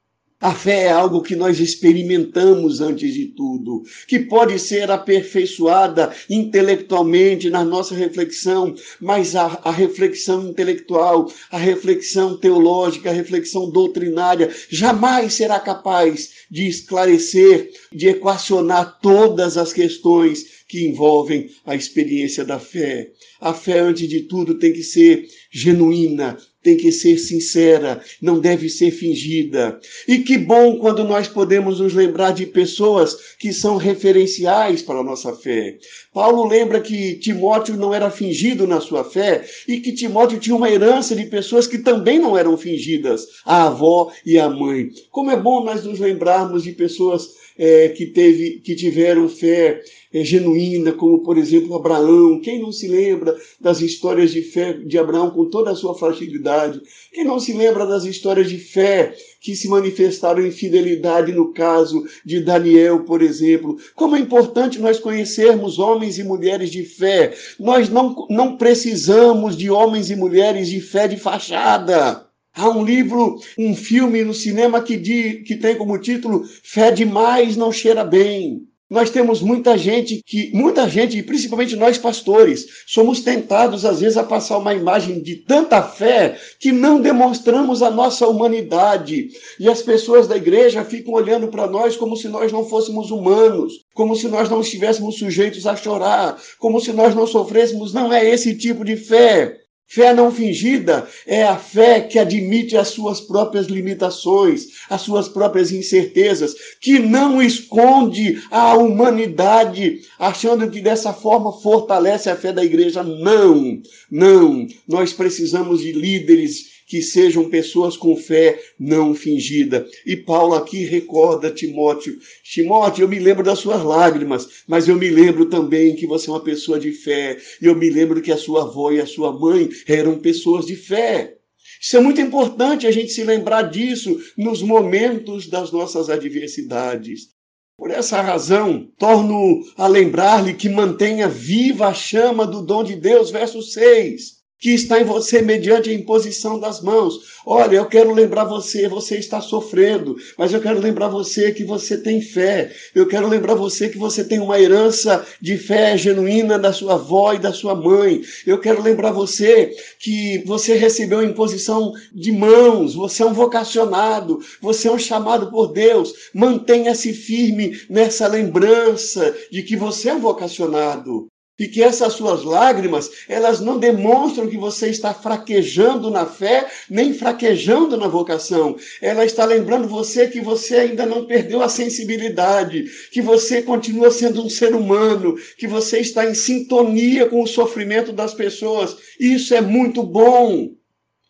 A 0.42 0.52
fé 0.52 0.87
é 0.87 0.90
algo 0.90 1.22
que 1.22 1.37
nós 1.37 1.61
experimentamos 1.61 2.80
antes 2.80 3.14
de 3.14 3.26
tudo, 3.26 3.84
que 4.08 4.18
pode 4.18 4.58
ser 4.58 4.90
aperfeiçoada 4.90 6.12
intelectualmente 6.28 7.49
na 7.49 7.64
nossa 7.64 7.94
reflexão, 7.94 8.75
mas 9.00 9.37
a, 9.37 9.61
a, 9.62 9.70
reflexão 9.70 10.49
intelectual, 10.49 11.32
a 11.49 11.56
reflexão 11.56 12.37
teológica, 12.37 13.11
a 13.11 13.12
reflexão 13.12 13.70
doutrinária 13.70 14.52
jamais 14.68 15.34
será 15.34 15.61
capaz 15.61 16.30
de 16.50 16.66
esclarecer, 16.66 17.70
de 17.92 18.08
equacionar 18.08 18.99
todas 19.00 19.56
as 19.56 19.72
questões 19.72 20.64
que 20.66 20.88
envolvem 20.88 21.50
a 21.64 21.76
experiência 21.76 22.44
da 22.44 22.58
fé. 22.58 23.12
A 23.40 23.54
fé, 23.54 23.78
antes 23.78 24.08
de 24.08 24.22
tudo, 24.22 24.58
tem 24.58 24.72
que 24.72 24.82
ser 24.82 25.25
genuína, 25.52 26.37
tem 26.62 26.76
que 26.76 26.92
ser 26.92 27.19
sincera, 27.19 28.00
não 28.21 28.38
deve 28.38 28.69
ser 28.69 28.90
fingida. 28.90 29.81
E 30.07 30.19
que 30.19 30.38
bom 30.38 30.78
quando 30.78 31.04
nós 31.04 31.26
podemos 31.26 31.81
nos 31.81 31.92
lembrar 31.92 32.33
de 32.33 32.47
pessoas 32.47 33.16
que 33.38 33.52
são 33.52 33.76
referenciais 33.76 34.81
para 34.83 35.00
a 35.00 35.04
nossa 35.04 35.35
fé. 35.35 35.76
Paulo 36.12 36.47
lembra 36.47 36.81
que 36.81 37.14
Timóteo 37.16 37.76
não 37.76 37.92
era 37.92 38.11
fingido 38.11 38.66
na 38.66 38.81
sua 38.81 39.02
fé 39.02 39.45
e 39.66 39.81
que 39.81 39.92
Timóteo 39.92 40.38
tinha 40.38 40.55
uma 40.55 40.70
herança 40.70 41.16
de 41.16 41.27
pessoas 41.27 41.66
que 41.66 41.79
também 41.79 42.18
não 42.18 42.38
eram 42.38 42.57
fingidas, 42.57 43.27
a 43.44 43.64
avó 43.64 44.12
e 44.25 44.38
a 44.38 44.48
mãe. 44.48 44.90
Como 45.11 45.31
é 45.31 45.37
bom 45.37 45.64
nós 45.64 45.85
nos 45.85 45.98
lembrarmos 45.98 46.62
de 46.62 46.72
pessoas 46.72 47.41
é, 47.62 47.90
que, 47.90 48.07
teve, 48.07 48.59
que 48.59 48.75
tiveram 48.75 49.29
fé 49.29 49.81
é, 50.12 50.25
genuína, 50.25 50.90
como 50.90 51.20
por 51.22 51.38
exemplo 51.38 51.77
Abraão. 51.77 52.40
Quem 52.40 52.61
não 52.61 52.72
se 52.72 52.88
lembra 52.88 53.37
das 53.61 53.81
histórias 53.81 54.33
de 54.33 54.42
fé 54.42 54.72
de 54.72 54.98
Abraão 54.98 55.31
com 55.31 55.48
toda 55.48 55.70
a 55.70 55.77
sua 55.77 55.94
fragilidade? 55.94 56.83
Quem 57.12 57.25
não 57.25 57.38
se 57.38 57.53
lembra 57.53 57.87
das 57.87 58.03
histórias 58.03 58.51
de 58.51 58.59
fé 58.59 59.14
que 59.40 59.55
se 59.55 59.68
manifestaram 59.68 60.44
em 60.44 60.51
fidelidade 60.51 61.31
no 61.31 61.53
caso 61.53 62.05
de 62.25 62.40
Daniel, 62.40 63.05
por 63.05 63.22
exemplo? 63.22 63.77
Como 63.94 64.16
é 64.16 64.18
importante 64.18 64.81
nós 64.81 64.98
conhecermos 64.98 65.79
homens 65.79 66.18
e 66.18 66.25
mulheres 66.25 66.68
de 66.68 66.83
fé. 66.83 67.33
Nós 67.61 67.88
não, 67.88 68.27
não 68.29 68.57
precisamos 68.57 69.57
de 69.57 69.70
homens 69.70 70.11
e 70.11 70.16
mulheres 70.16 70.66
de 70.66 70.81
fé 70.81 71.07
de 71.07 71.16
fachada. 71.16 72.21
Há 72.54 72.68
um 72.68 72.84
livro, 72.84 73.38
um 73.58 73.74
filme 73.74 74.22
no 74.22 74.34
cinema 74.34 74.82
que, 74.82 74.96
diz, 74.96 75.46
que 75.46 75.56
tem 75.56 75.76
como 75.76 75.98
título 75.98 76.44
Fé 76.62 76.90
demais 76.90 77.56
não 77.56 77.72
cheira 77.72 78.04
bem. 78.04 78.66
Nós 78.92 79.08
temos 79.08 79.40
muita 79.40 79.78
gente 79.78 80.22
que, 80.22 80.50
muita 80.52 80.86
gente, 80.86 81.22
principalmente 81.22 81.74
nós 81.76 81.96
pastores, 81.96 82.66
somos 82.86 83.22
tentados 83.22 83.86
às 83.86 84.00
vezes 84.00 84.18
a 84.18 84.22
passar 84.22 84.58
uma 84.58 84.74
imagem 84.74 85.22
de 85.22 85.36
tanta 85.36 85.82
fé 85.82 86.38
que 86.60 86.70
não 86.70 87.00
demonstramos 87.00 87.82
a 87.82 87.90
nossa 87.90 88.28
humanidade. 88.28 89.30
E 89.58 89.66
as 89.66 89.80
pessoas 89.80 90.28
da 90.28 90.36
igreja 90.36 90.84
ficam 90.84 91.14
olhando 91.14 91.48
para 91.48 91.66
nós 91.66 91.96
como 91.96 92.18
se 92.18 92.28
nós 92.28 92.52
não 92.52 92.68
fôssemos 92.68 93.10
humanos, 93.10 93.82
como 93.94 94.14
se 94.14 94.28
nós 94.28 94.50
não 94.50 94.60
estivéssemos 94.60 95.16
sujeitos 95.16 95.66
a 95.66 95.74
chorar, 95.74 96.36
como 96.58 96.78
se 96.78 96.92
nós 96.92 97.14
não 97.14 97.26
sofrêssemos. 97.26 97.94
Não 97.94 98.12
é 98.12 98.28
esse 98.28 98.54
tipo 98.54 98.84
de 98.84 98.96
fé. 98.96 99.62
Fé 99.94 100.14
não 100.14 100.33
fingida 100.33 101.07
é 101.26 101.42
a 101.42 101.59
fé 101.59 102.00
que 102.00 102.18
admite 102.18 102.78
as 102.78 102.88
suas 102.88 103.20
próprias 103.20 103.66
limitações, 103.66 104.68
as 104.88 105.02
suas 105.02 105.28
próprias 105.28 105.70
incertezas, 105.70 106.55
que 106.81 106.98
não 106.98 107.42
esconde 107.42 108.42
a 108.50 108.72
humanidade, 108.74 110.00
achando 110.18 110.70
que 110.70 110.81
dessa 110.81 111.12
forma 111.12 111.52
fortalece 111.52 112.31
a 112.31 112.37
fé 112.37 112.55
da 112.55 112.64
igreja. 112.64 113.02
Não, 113.02 113.83
não. 114.11 114.66
Nós 114.88 115.12
precisamos 115.12 115.83
de 115.83 115.92
líderes 115.92 116.71
que 116.92 117.00
sejam 117.00 117.48
pessoas 117.48 117.96
com 117.96 118.14
fé 118.14 118.61
não 118.78 119.14
fingida. 119.14 119.87
E 120.05 120.14
Paulo 120.14 120.55
aqui 120.55 120.85
recorda 120.85 121.50
Timóteo: 121.50 122.18
Timóteo, 122.44 123.05
eu 123.05 123.09
me 123.09 123.18
lembro 123.18 123.42
das 123.42 123.61
suas 123.61 123.83
lágrimas, 123.83 124.46
mas 124.68 124.87
eu 124.87 124.94
me 124.96 125.09
lembro 125.09 125.46
também 125.46 125.96
que 125.96 126.07
você 126.07 126.28
é 126.28 126.35
uma 126.35 126.44
pessoa 126.44 126.78
de 126.78 126.92
fé. 126.92 127.38
E 127.62 127.64
eu 127.64 127.74
me 127.74 127.88
lembro 127.88 128.20
que 128.20 128.31
a 128.31 128.37
sua 128.37 128.64
avó 128.64 128.92
e 128.92 129.00
a 129.00 129.07
sua 129.07 129.33
mãe 129.33 129.70
eram 129.88 130.18
pessoas 130.18 130.66
de 130.66 130.76
fé. 130.76 131.38
Isso 131.81 131.96
é 131.96 132.00
muito 132.00 132.20
importante 132.20 132.87
a 132.87 132.90
gente 132.90 133.11
se 133.11 133.24
lembrar 133.24 133.62
disso 133.62 134.20
nos 134.37 134.61
momentos 134.61 135.46
das 135.46 135.72
nossas 135.72 136.11
adversidades. 136.11 137.28
Por 137.74 137.90
essa 137.90 138.20
razão, 138.20 138.87
torno 138.98 139.62
a 139.78 139.87
lembrar-lhe 139.87 140.52
que 140.52 140.68
mantenha 140.68 141.26
viva 141.26 141.87
a 141.87 141.94
chama 141.94 142.46
do 142.46 142.61
dom 142.61 142.85
de 142.85 142.96
Deus, 142.96 143.31
verso 143.31 143.62
6 143.62 144.41
que 144.62 144.70
está 144.70 145.01
em 145.01 145.05
você 145.05 145.42
mediante 145.42 145.90
a 145.90 145.92
imposição 145.92 146.57
das 146.57 146.81
mãos. 146.81 147.33
Olha, 147.44 147.75
eu 147.75 147.87
quero 147.87 148.14
lembrar 148.14 148.44
você, 148.44 148.88
você 148.88 149.16
está 149.16 149.40
sofrendo, 149.40 150.16
mas 150.38 150.53
eu 150.53 150.61
quero 150.61 150.79
lembrar 150.79 151.09
você 151.09 151.51
que 151.51 151.64
você 151.64 151.98
tem 151.98 152.22
fé. 152.22 152.72
Eu 152.94 153.09
quero 153.09 153.27
lembrar 153.27 153.57
você 153.57 153.88
que 153.88 153.98
você 153.98 154.22
tem 154.22 154.38
uma 154.38 154.61
herança 154.61 155.27
de 155.40 155.59
fé 155.59 155.98
genuína 155.98 156.61
da 156.61 156.72
sua 156.72 156.94
avó 156.94 157.33
e 157.33 157.40
da 157.40 157.53
sua 157.53 157.75
mãe. 157.75 158.22
Eu 158.46 158.61
quero 158.61 158.81
lembrar 158.81 159.11
você 159.11 159.75
que 159.98 160.44
você 160.46 160.77
recebeu 160.77 161.18
a 161.18 161.25
imposição 161.25 161.92
de 162.14 162.31
mãos, 162.31 162.94
você 162.94 163.25
é 163.25 163.27
um 163.27 163.35
vocacionado, 163.35 164.38
você 164.61 164.87
é 164.87 164.92
um 164.92 164.98
chamado 164.98 165.51
por 165.51 165.72
Deus. 165.72 166.14
Mantenha-se 166.33 167.12
firme 167.12 167.81
nessa 167.90 168.29
lembrança 168.29 169.35
de 169.51 169.64
que 169.64 169.77
você 169.77 170.11
é 170.11 170.14
um 170.14 170.20
vocacionado 170.20 171.32
e 171.62 171.68
que 171.68 171.81
essas 171.81 172.14
suas 172.14 172.42
lágrimas, 172.42 173.09
elas 173.29 173.61
não 173.61 173.79
demonstram 173.79 174.48
que 174.48 174.57
você 174.57 174.88
está 174.88 175.14
fraquejando 175.14 176.11
na 176.11 176.27
fé, 176.27 176.68
nem 176.90 177.14
fraquejando 177.14 177.96
na 177.96 178.09
vocação. 178.09 178.77
Ela 179.01 179.25
está 179.25 179.44
lembrando 179.44 179.87
você 179.87 180.27
que 180.27 180.40
você 180.40 180.75
ainda 180.75 181.07
não 181.07 181.25
perdeu 181.25 181.62
a 181.62 181.68
sensibilidade, 181.68 182.87
que 183.12 183.22
você 183.22 183.62
continua 183.62 184.11
sendo 184.11 184.44
um 184.44 184.51
ser 184.51 184.75
humano, 184.75 185.37
que 185.57 185.68
você 185.68 186.01
está 186.01 186.29
em 186.29 186.35
sintonia 186.35 187.27
com 187.27 187.40
o 187.40 187.46
sofrimento 187.46 188.12
das 188.12 188.35
pessoas. 188.35 188.96
Isso 189.20 189.55
é 189.55 189.61
muito 189.61 190.03
bom. 190.03 190.75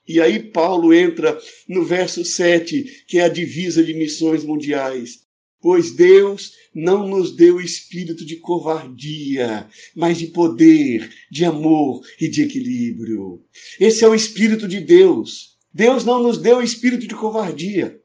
E 0.09 0.18
aí 0.18 0.38
Paulo 0.38 0.95
entra 0.95 1.38
no 1.68 1.85
verso 1.85 2.25
7, 2.25 3.05
que 3.07 3.18
é 3.18 3.25
a 3.25 3.29
divisa 3.29 3.85
de 3.85 3.92
missões 3.92 4.42
mundiais. 4.45 5.21
Pois 5.62 5.92
Deus 5.92 6.55
não 6.75 7.07
nos 7.07 7.37
deu 7.37 7.61
espírito 7.61 8.27
de 8.27 8.35
covardia, 8.35 9.68
mas 9.94 10.18
de 10.18 10.27
poder, 10.27 11.09
de 11.31 11.44
amor 11.44 12.03
e 12.20 12.29
de 12.29 12.42
equilíbrio. 12.42 13.40
Esse 13.79 14.05
é 14.05 14.09
o 14.09 14.14
espírito 14.14 14.66
de 14.66 14.81
Deus. 14.81 15.57
Deus 15.72 16.05
não 16.05 16.20
nos 16.20 16.37
deu 16.37 16.61
espírito 16.61 17.07
de 17.07 17.14
covardia. 17.14 18.01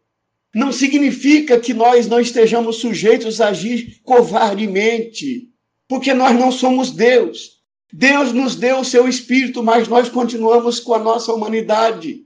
Não 0.54 0.72
significa 0.72 1.60
que 1.60 1.74
nós 1.74 2.08
não 2.08 2.20
estejamos 2.20 2.76
sujeitos 2.78 3.42
a 3.42 3.48
agir 3.50 4.00
covardemente, 4.04 5.50
porque 5.88 6.14
nós 6.14 6.38
não 6.38 6.52
somos 6.52 6.92
Deus. 6.92 7.58
Deus 7.92 8.34
nos 8.34 8.56
deu 8.56 8.82
o 8.82 8.86
seu 8.86 9.08
espírito, 9.08 9.64
mas 9.64 9.88
nós 9.88 10.10
continuamos 10.10 10.80
com 10.80 10.94
a 10.94 11.00
nossa 11.00 11.34
humanidade. 11.34 12.24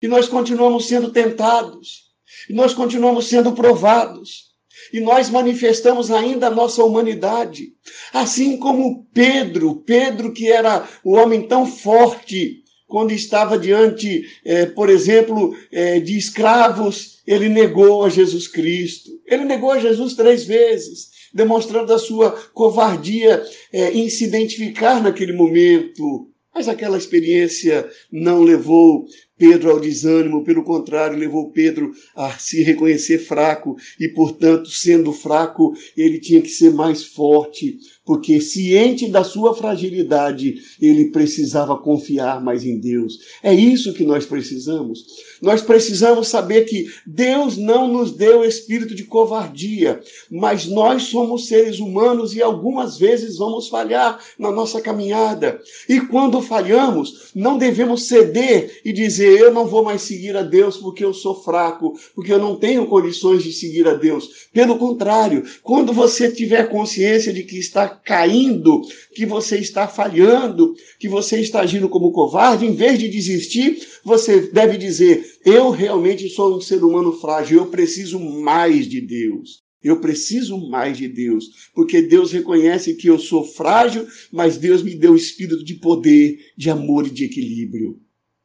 E 0.00 0.08
nós 0.08 0.28
continuamos 0.28 0.86
sendo 0.86 1.10
tentados. 1.10 2.04
E 2.48 2.54
nós 2.54 2.72
continuamos 2.72 3.26
sendo 3.26 3.52
provados. 3.52 4.51
E 4.92 5.00
nós 5.00 5.30
manifestamos 5.30 6.10
ainda 6.10 6.48
a 6.48 6.50
nossa 6.50 6.84
humanidade. 6.84 7.72
Assim 8.12 8.56
como 8.56 9.06
Pedro, 9.12 9.76
Pedro 9.76 10.32
que 10.32 10.50
era 10.50 10.86
o 11.02 11.12
homem 11.12 11.46
tão 11.46 11.66
forte, 11.66 12.62
quando 12.92 13.12
estava 13.12 13.58
diante, 13.58 14.22
eh, 14.44 14.66
por 14.66 14.90
exemplo, 14.90 15.56
eh, 15.72 15.98
de 15.98 16.18
escravos, 16.18 17.22
ele 17.26 17.48
negou 17.48 18.04
a 18.04 18.10
Jesus 18.10 18.46
Cristo. 18.46 19.10
Ele 19.26 19.46
negou 19.46 19.70
a 19.70 19.78
Jesus 19.78 20.12
três 20.12 20.44
vezes, 20.44 21.08
demonstrando 21.32 21.90
a 21.90 21.98
sua 21.98 22.32
covardia 22.52 23.42
eh, 23.72 23.92
em 23.92 24.10
se 24.10 24.24
identificar 24.24 25.02
naquele 25.02 25.32
momento. 25.32 26.28
Mas 26.54 26.68
aquela 26.68 26.98
experiência 26.98 27.88
não 28.12 28.42
levou 28.42 29.06
Pedro 29.42 29.72
ao 29.72 29.80
desânimo, 29.80 30.44
pelo 30.44 30.62
contrário, 30.62 31.18
levou 31.18 31.50
Pedro 31.50 31.90
a 32.14 32.30
se 32.38 32.62
reconhecer 32.62 33.18
fraco 33.18 33.76
e, 33.98 34.06
portanto, 34.06 34.70
sendo 34.70 35.12
fraco, 35.12 35.74
ele 35.96 36.20
tinha 36.20 36.40
que 36.40 36.48
ser 36.48 36.70
mais 36.72 37.02
forte, 37.02 37.76
porque 38.04 38.40
ciente 38.40 39.08
da 39.08 39.24
sua 39.24 39.52
fragilidade, 39.52 40.54
ele 40.80 41.06
precisava 41.06 41.76
confiar 41.76 42.40
mais 42.40 42.64
em 42.64 42.78
Deus. 42.78 43.18
É 43.42 43.52
isso 43.52 43.92
que 43.92 44.04
nós 44.04 44.24
precisamos. 44.24 45.04
Nós 45.40 45.60
precisamos 45.60 46.28
saber 46.28 46.64
que 46.64 46.86
Deus 47.04 47.56
não 47.56 47.88
nos 47.88 48.12
deu 48.12 48.44
espírito 48.44 48.94
de 48.94 49.02
covardia, 49.02 50.00
mas 50.30 50.66
nós 50.66 51.04
somos 51.04 51.48
seres 51.48 51.80
humanos 51.80 52.32
e 52.32 52.40
algumas 52.40 52.96
vezes 52.96 53.38
vamos 53.38 53.66
falhar 53.66 54.20
na 54.38 54.52
nossa 54.52 54.80
caminhada. 54.80 55.60
E 55.88 56.00
quando 56.00 56.40
falhamos, 56.40 57.32
não 57.34 57.58
devemos 57.58 58.04
ceder 58.04 58.80
e 58.84 58.92
dizer: 58.92 59.31
Eu 59.32 59.52
não 59.52 59.66
vou 59.66 59.82
mais 59.82 60.02
seguir 60.02 60.36
a 60.36 60.42
Deus 60.42 60.76
porque 60.76 61.04
eu 61.04 61.14
sou 61.14 61.34
fraco, 61.42 61.98
porque 62.14 62.32
eu 62.32 62.38
não 62.38 62.56
tenho 62.56 62.86
condições 62.86 63.42
de 63.42 63.52
seguir 63.52 63.88
a 63.88 63.94
Deus. 63.94 64.48
Pelo 64.52 64.78
contrário, 64.78 65.42
quando 65.62 65.92
você 65.92 66.30
tiver 66.30 66.68
consciência 66.68 67.32
de 67.32 67.42
que 67.42 67.58
está 67.58 67.88
caindo, 67.88 68.82
que 69.14 69.24
você 69.24 69.56
está 69.56 69.88
falhando, 69.88 70.74
que 70.98 71.08
você 71.08 71.40
está 71.40 71.60
agindo 71.60 71.88
como 71.88 72.12
covarde, 72.12 72.66
em 72.66 72.74
vez 72.74 72.98
de 72.98 73.08
desistir, 73.08 73.78
você 74.04 74.40
deve 74.40 74.76
dizer: 74.76 75.24
Eu 75.44 75.70
realmente 75.70 76.28
sou 76.28 76.56
um 76.56 76.60
ser 76.60 76.84
humano 76.84 77.12
frágil, 77.14 77.58
eu 77.58 77.66
preciso 77.66 78.20
mais 78.20 78.86
de 78.86 79.00
Deus. 79.00 79.62
Eu 79.82 79.98
preciso 80.00 80.58
mais 80.68 80.96
de 80.96 81.08
Deus, 81.08 81.70
porque 81.74 82.00
Deus 82.00 82.30
reconhece 82.30 82.94
que 82.94 83.08
eu 83.08 83.18
sou 83.18 83.42
frágil, 83.44 84.06
mas 84.30 84.56
Deus 84.56 84.80
me 84.80 84.94
deu 84.94 85.16
espírito 85.16 85.64
de 85.64 85.74
poder, 85.74 86.38
de 86.56 86.70
amor 86.70 87.06
e 87.08 87.10
de 87.10 87.24
equilíbrio. 87.24 87.98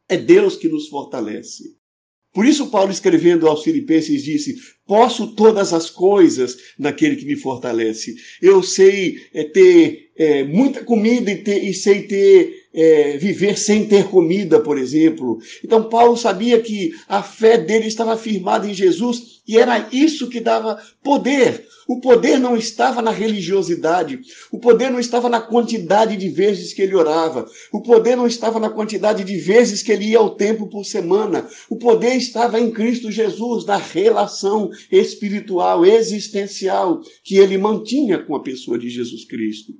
É 0.09 0.17
Deus 0.17 0.55
que 0.55 0.67
nos 0.67 0.87
fortalece. 0.87 1.75
Por 2.33 2.45
isso, 2.45 2.67
Paulo, 2.67 2.91
escrevendo 2.91 3.47
aos 3.47 3.63
Filipenses, 3.63 4.23
disse: 4.23 4.55
Posso 4.85 5.33
todas 5.33 5.73
as 5.73 5.89
coisas 5.89 6.55
naquele 6.77 7.15
que 7.15 7.25
me 7.25 7.35
fortalece. 7.35 8.15
Eu 8.41 8.61
sei 8.61 9.17
é, 9.33 9.43
ter 9.43 10.11
é, 10.15 10.43
muita 10.43 10.83
comida 10.83 11.31
e, 11.31 11.37
ter, 11.37 11.63
e 11.63 11.73
sei 11.73 12.03
ter 12.03 12.67
é, 12.73 13.17
viver 13.17 13.57
sem 13.57 13.87
ter 13.87 14.05
comida, 14.05 14.59
por 14.59 14.77
exemplo. 14.77 15.39
Então, 15.63 15.89
Paulo 15.89 16.15
sabia 16.15 16.59
que 16.59 16.93
a 17.07 17.23
fé 17.23 17.57
dele 17.57 17.87
estava 17.87 18.15
firmada 18.15 18.69
em 18.69 18.73
Jesus 18.73 19.36
e 19.47 19.57
era 19.57 19.87
isso 19.91 20.29
que 20.29 20.39
dava 20.39 20.81
poder. 21.01 21.65
O 21.87 22.01
poder 22.01 22.37
não 22.37 22.57
estava 22.57 23.01
na 23.01 23.11
religiosidade, 23.11 24.19
o 24.51 24.59
poder 24.59 24.91
não 24.91 24.99
estava 24.99 25.29
na 25.29 25.39
quantidade 25.39 26.17
de 26.17 26.27
vezes 26.27 26.73
que 26.73 26.81
ele 26.81 26.93
orava, 26.93 27.49
o 27.71 27.81
poder 27.81 28.17
não 28.17 28.27
estava 28.27 28.59
na 28.59 28.69
quantidade 28.69 29.23
de 29.23 29.37
vezes 29.37 29.81
que 29.81 29.93
ele 29.93 30.09
ia 30.09 30.17
ao 30.17 30.35
templo 30.35 30.69
por 30.69 30.83
semana. 30.83 31.47
O 31.69 31.77
poder 31.77 32.15
estava 32.15 32.59
em 32.59 32.71
Cristo 32.71 33.09
Jesus, 33.09 33.63
na 33.65 33.77
relação 33.77 34.69
espiritual, 34.91 35.85
existencial 35.85 36.99
que 37.23 37.37
ele 37.37 37.57
mantinha 37.57 38.21
com 38.21 38.35
a 38.35 38.43
pessoa 38.43 38.77
de 38.77 38.89
Jesus 38.89 39.23
Cristo. 39.25 39.71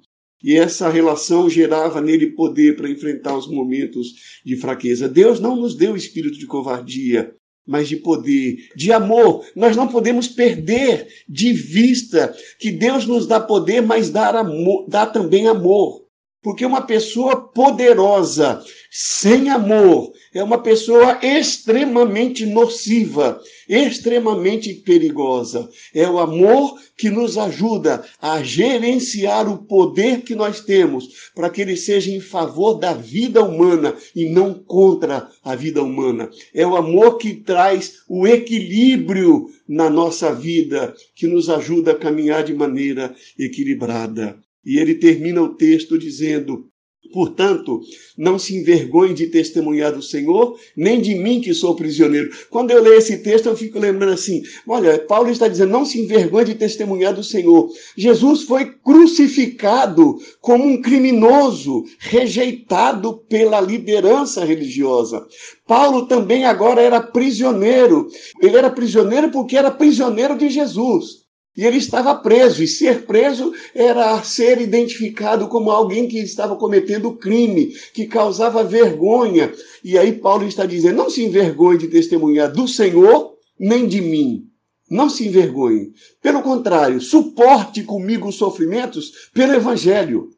E 0.42 0.56
essa 0.56 0.88
relação 0.88 1.50
gerava 1.50 2.00
nele 2.00 2.28
poder 2.28 2.78
para 2.78 2.90
enfrentar 2.90 3.36
os 3.36 3.48
momentos 3.48 4.14
de 4.46 4.56
fraqueza. 4.56 5.10
Deus 5.10 5.40
não 5.40 5.56
nos 5.56 5.76
deu 5.76 5.96
espírito 5.96 6.38
de 6.38 6.46
covardia, 6.46 7.36
mas 7.68 7.90
de 7.90 7.98
poder, 7.98 8.70
de 8.76 8.92
amor. 8.92 9.46
Nós 9.56 9.76
não 9.76 9.88
podemos 9.88 10.28
perder 10.28 11.08
de 11.28 11.52
vista 11.52 12.34
que 12.58 12.72
Deus 12.72 13.06
nos 13.06 13.28
dá 13.28 13.40
poder, 13.40 13.82
mas 13.82 14.10
dá, 14.10 14.30
amor, 14.30 14.86
dá 14.88 15.06
também 15.06 15.48
amor. 15.48 16.07
Porque 16.42 16.66
uma 16.66 16.82
pessoa 16.82 17.36
poderosa, 17.36 18.64
sem 18.92 19.50
amor, 19.50 20.12
é 20.34 20.44
uma 20.44 20.60
pessoa 20.60 21.20
extremamente 21.22 22.46
nociva, 22.46 23.42
extremamente 23.68 24.74
perigosa. 24.74 25.68
É 25.94 26.08
o 26.08 26.20
amor 26.20 26.80
que 26.96 27.10
nos 27.10 27.38
ajuda 27.38 28.06
a 28.22 28.42
gerenciar 28.44 29.52
o 29.52 29.64
poder 29.64 30.22
que 30.22 30.36
nós 30.36 30.62
temos, 30.62 31.32
para 31.34 31.50
que 31.50 31.62
ele 31.62 31.76
seja 31.76 32.12
em 32.12 32.20
favor 32.20 32.76
da 32.76 32.94
vida 32.94 33.44
humana 33.44 33.96
e 34.16 34.30
não 34.30 34.54
contra 34.54 35.30
a 35.44 35.56
vida 35.56 35.82
humana. 35.82 36.30
É 36.54 36.66
o 36.66 36.76
amor 36.76 37.18
que 37.18 37.34
traz 37.34 38.04
o 38.08 38.28
equilíbrio 38.28 39.48
na 39.68 39.90
nossa 39.90 40.32
vida, 40.34 40.94
que 41.16 41.28
nos 41.28 41.50
ajuda 41.50 41.92
a 41.92 41.98
caminhar 41.98 42.44
de 42.44 42.54
maneira 42.54 43.16
equilibrada. 43.38 44.38
E 44.68 44.78
ele 44.78 44.96
termina 44.96 45.42
o 45.42 45.56
texto 45.56 45.98
dizendo: 45.98 46.66
Portanto, 47.14 47.80
não 48.18 48.38
se 48.38 48.54
envergonhe 48.54 49.14
de 49.14 49.28
testemunhar 49.28 49.94
do 49.94 50.02
Senhor, 50.02 50.60
nem 50.76 51.02
de 51.02 51.16
mim 51.16 51.40
que 51.40 51.54
sou 51.54 51.74
prisioneiro. 51.74 52.30
Quando 52.50 52.72
eu 52.72 52.82
leio 52.82 52.98
esse 52.98 53.20
texto, 53.20 53.46
eu 53.46 53.56
fico 53.56 53.80
lembrando 53.80 54.12
assim: 54.12 54.42
olha, 54.68 55.00
Paulo 55.00 55.30
está 55.30 55.48
dizendo, 55.48 55.72
não 55.72 55.86
se 55.86 56.02
envergonhe 56.02 56.48
de 56.48 56.56
testemunhar 56.56 57.14
do 57.14 57.24
Senhor. 57.24 57.70
Jesus 57.96 58.44
foi 58.44 58.66
crucificado 58.66 60.18
como 60.42 60.66
um 60.66 60.82
criminoso, 60.82 61.86
rejeitado 62.00 63.20
pela 63.30 63.62
liderança 63.62 64.44
religiosa. 64.44 65.26
Paulo 65.66 66.08
também 66.08 66.44
agora 66.44 66.82
era 66.82 67.00
prisioneiro. 67.00 68.08
Ele 68.42 68.58
era 68.58 68.70
prisioneiro 68.70 69.32
porque 69.32 69.56
era 69.56 69.72
prisioneiro 69.72 70.38
de 70.38 70.50
Jesus. 70.50 71.27
E 71.58 71.66
ele 71.66 71.78
estava 71.78 72.14
preso, 72.14 72.64
e 72.64 72.68
ser 72.68 73.08
preso 73.08 73.52
era 73.74 74.22
ser 74.22 74.62
identificado 74.62 75.48
como 75.48 75.72
alguém 75.72 76.08
que 76.08 76.20
estava 76.20 76.56
cometendo 76.56 77.14
crime, 77.14 77.74
que 77.96 78.06
causava 78.06 78.64
vergonha. 78.64 79.52
E 79.84 79.98
aí 79.98 80.14
Paulo 80.14 80.46
está 80.46 80.68
dizendo: 80.68 80.98
não 80.98 81.10
se 81.10 81.26
envergonhe 81.26 81.80
de 81.80 81.88
testemunhar 81.88 82.52
do 82.52 82.68
Senhor, 82.68 83.34
nem 83.60 83.88
de 83.88 84.00
mim. 84.02 84.44
Não 84.88 85.10
se 85.10 85.28
envergonhe. 85.28 85.92
Pelo 86.22 86.44
contrário, 86.44 87.02
suporte 87.02 87.84
comigo 87.84 88.30
os 88.30 88.36
sofrimentos 88.36 89.12
pelo 89.34 89.54
Evangelho. 89.54 90.30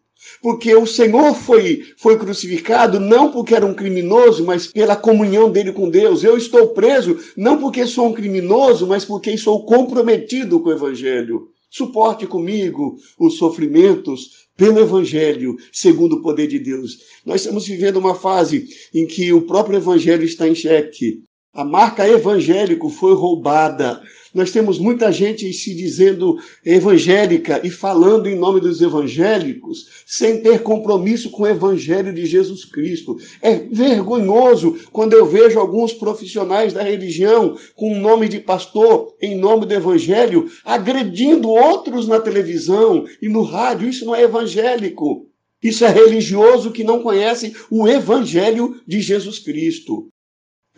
Porque 0.41 0.73
o 0.75 0.86
Senhor 0.86 1.34
foi, 1.34 1.84
foi 1.97 2.17
crucificado 2.17 2.99
não 2.99 3.32
porque 3.32 3.55
era 3.55 3.65
um 3.65 3.73
criminoso, 3.73 4.45
mas 4.45 4.67
pela 4.67 4.95
comunhão 4.95 5.51
dele 5.51 5.71
com 5.71 5.89
Deus. 5.89 6.23
Eu 6.23 6.38
estou 6.38 6.69
preso 6.69 7.17
não 7.36 7.58
porque 7.58 7.86
sou 7.86 8.08
um 8.08 8.13
criminoso, 8.13 8.88
mas 8.88 9.05
porque 9.05 9.38
sou 9.38 9.65
comprometido 9.65 10.60
com 10.60 10.69
o 10.69 10.73
Evangelho. 10.73 11.49
Suporte 11.69 12.25
comigo 12.25 12.97
os 13.19 13.38
sofrimentos 13.38 14.49
pelo 14.58 14.79
Evangelho, 14.79 15.55
segundo 15.71 16.17
o 16.17 16.21
poder 16.21 16.47
de 16.47 16.60
Deus. 16.60 16.97
Nós 17.25 17.41
estamos 17.41 17.65
vivendo 17.65 17.97
uma 17.97 18.15
fase 18.15 18.67
em 18.93 19.05
que 19.05 19.32
o 19.32 19.43
próprio 19.43 19.77
Evangelho 19.77 20.23
está 20.23 20.47
em 20.47 20.55
xeque. 20.55 21.23
A 21.52 21.66
marca 21.66 22.08
evangélico 22.08 22.90
foi 22.90 23.16
roubada. 23.16 24.00
Nós 24.36 24.52
temos 24.52 24.78
muita 24.78 25.12
gente 25.12 25.52
se 25.52 25.74
dizendo 25.74 26.38
evangélica 26.64 27.60
e 27.66 27.72
falando 27.72 28.30
em 28.30 28.36
nome 28.36 28.60
dos 28.60 28.80
evangélicos 28.84 30.04
sem 30.06 30.44
ter 30.44 30.62
compromisso 30.62 31.32
com 31.32 31.42
o 31.42 31.48
evangelho 31.48 32.14
de 32.14 32.28
Jesus 32.28 32.66
Cristo. 32.66 33.18
É 33.42 33.56
vergonhoso 33.56 34.78
quando 34.92 35.14
eu 35.14 35.26
vejo 35.26 35.60
alguns 35.60 35.92
profissionais 35.92 36.72
da 36.72 36.84
religião 36.84 37.58
com 37.76 37.94
o 37.94 38.00
nome 38.00 38.30
de 38.30 38.40
pastor 38.40 39.16
em 39.20 39.36
nome 39.36 39.66
do 39.66 39.74
evangelho 39.74 40.52
agredindo 40.64 41.50
outros 41.50 42.08
na 42.08 42.20
televisão 42.20 43.06
e 43.20 43.28
no 43.28 43.42
rádio. 43.42 43.90
Isso 43.90 44.06
não 44.06 44.14
é 44.14 44.22
evangélico. 44.22 45.26
Isso 45.64 45.84
é 45.84 45.90
religioso 45.90 46.72
que 46.72 46.84
não 46.84 47.02
conhece 47.02 47.56
o 47.72 47.88
evangelho 47.88 48.80
de 48.86 49.02
Jesus 49.02 49.40
Cristo 49.40 50.10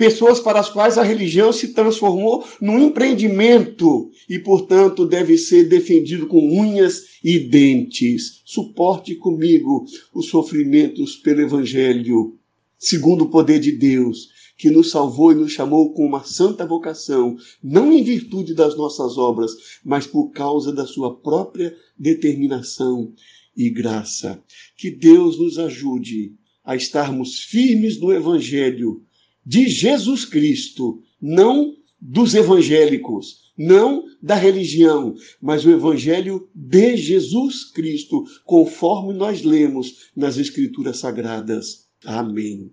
pessoas 0.02 0.40
para 0.40 0.60
as 0.60 0.68
quais 0.68 0.98
a 0.98 1.04
religião 1.04 1.54
se 1.54 1.76
transformou 1.76 2.44
num 2.60 2.80
empreendimento 2.80 4.10
e, 4.28 4.40
portanto, 4.40 5.06
deve 5.06 5.38
ser 5.38 5.66
defendido 5.70 6.26
com 6.26 6.60
unhas 6.60 7.20
e 7.24 7.38
dentes. 7.38 8.42
Suporte 8.44 9.14
comigo 9.14 9.86
os 10.12 10.26
sofrimentos 10.30 11.18
pelo 11.18 11.42
Evangelho. 11.42 12.36
segundo 12.80 13.26
o 13.26 13.30
poder 13.30 13.60
de 13.60 13.74
Deus, 13.74 14.30
que 14.58 14.72
nos 14.72 14.90
salvou 14.90 15.34
e 15.34 15.36
nos 15.36 15.52
chamou 15.52 15.94
com 15.94 16.04
uma 16.04 16.24
santa 16.24 16.66
vocação, 16.66 17.38
não 17.64 17.94
em 17.94 18.04
virtude 18.04 18.56
das 18.56 18.76
nossas 18.76 19.20
obras, 19.20 19.52
mas 19.86 20.08
por 20.08 20.32
causa 20.32 20.74
da 20.74 20.88
sua 20.88 21.16
própria 21.16 21.78
determinação 21.96 23.14
e 23.56 23.70
graça. 23.70 24.44
Que 24.76 24.90
Deus 24.90 25.38
nos 25.38 25.60
ajude 25.60 26.34
a 26.64 26.76
estarmos 26.76 27.42
firmes 27.42 28.00
no 28.00 28.12
Evangelho 28.12 29.06
de 29.46 29.68
Jesus 29.68 30.26
Cristo, 30.26 31.02
não 31.22 31.76
dos 32.00 32.34
evangélicos, 32.34 33.52
não 33.58 34.06
da 34.22 34.36
religião, 34.36 35.14
mas 35.42 35.66
o 35.66 35.70
Evangelho 35.70 36.50
de 36.54 36.98
Jesus 36.98 37.66
Cristo, 37.72 38.24
conforme 38.44 39.14
nós 39.14 39.44
lemos 39.44 40.10
nas 40.16 40.38
Escrituras 40.38 40.98
Sagradas. 40.98 41.86
Amém. 42.06 42.72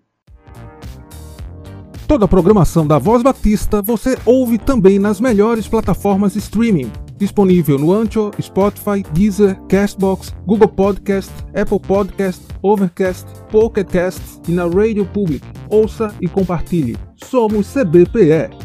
Toda 2.07 2.25
a 2.25 2.29
programação 2.29 2.87
da 2.87 2.99
Voz 2.99 3.23
Batista 3.23 3.83
você 3.83 4.17
ouve 4.25 4.57
também 4.57 4.99
nas 4.99 5.21
melhores 5.21 5.69
plataformas 5.69 6.37
streaming. 6.37 6.91
Disponível 7.19 7.79
no 7.79 7.93
Ancho, 7.93 8.31
Spotify, 8.41 9.03
Deezer, 9.13 9.61
Castbox, 9.69 10.33
Google 10.47 10.69
Podcast, 10.69 11.33
Apple 11.49 11.81
Podcast, 11.81 12.41
Overcast, 12.63 13.27
Pocket 13.51 13.89
Cast 13.89 14.23
e 14.47 14.53
na 14.53 14.67
Radio 14.67 15.05
Public. 15.05 15.45
Ouça 15.69 16.15
e 16.21 16.29
compartilhe. 16.29 16.97
Somos 17.17 17.67
CBPE. 17.73 18.57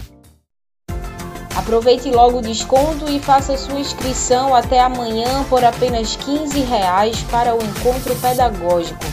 Aproveite 1.56 2.12
logo 2.12 2.40
o 2.40 2.42
desconto 2.42 3.10
e 3.10 3.20
faça 3.20 3.58
sua 3.58 3.80
inscrição 3.80 4.54
até 4.54 4.80
amanhã 4.80 5.44
por 5.50 5.64
apenas 5.64 6.16
15 6.16 6.60
reais 6.60 7.24
para 7.32 7.56
o 7.56 7.64
encontro 7.64 8.16
pedagógico. 8.18 9.04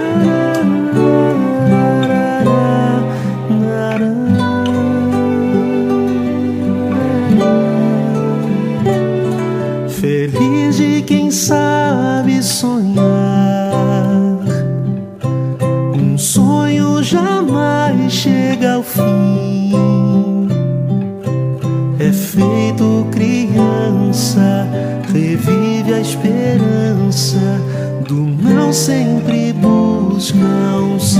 esperança 27.29 27.61
do 28.07 28.15
não 28.15 28.73
sempre 28.73 29.53
busca 29.53 30.37
um 30.37 30.99
sim. 30.99 31.19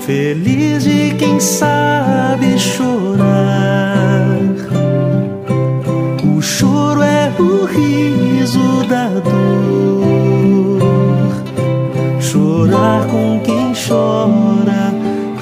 Feliz 0.00 0.84
de 0.84 1.14
quem 1.14 1.40
sabe 1.40 2.58
chorar 2.58 3.00
o 7.38 7.64
riso 7.64 8.84
da 8.88 9.08
dor. 9.08 10.80
Chorar 12.20 13.06
com 13.06 13.40
quem 13.40 13.72
chora 13.72 14.92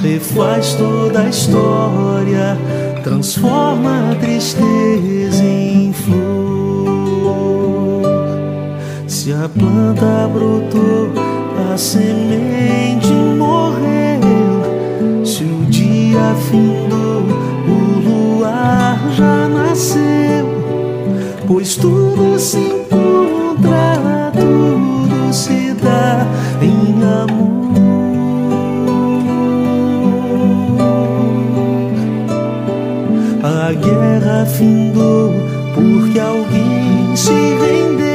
refaz 0.01 0.75
toda 0.75 1.21
a 1.23 1.29
história, 1.29 2.57
transforma 3.03 4.13
a 4.13 4.15
tristeza 4.15 5.43
em 5.43 5.58
Se 9.29 9.35
a 9.35 9.47
planta 9.47 10.27
brotou, 10.33 11.13
a 11.71 11.77
semente 11.77 13.13
morreu. 13.37 14.23
Se 15.23 15.45
o 15.45 15.67
dia 15.67 16.35
findou, 16.49 17.25
o 17.69 18.09
luar 18.09 18.99
já 19.15 19.47
nasceu 19.47 20.47
pois 21.47 21.77
tudo 21.77 22.39
se 22.39 22.57
encontra, 22.57 24.33
tudo 24.33 25.31
se 25.31 25.75
dá 25.75 26.27
em 26.63 27.03
amor. 27.05 27.75
A 33.43 33.75
guerra 33.75 34.47
findou 34.47 35.35
porque 35.75 36.19
alguém 36.19 37.15
se 37.15 37.31
rendeu. 37.31 38.08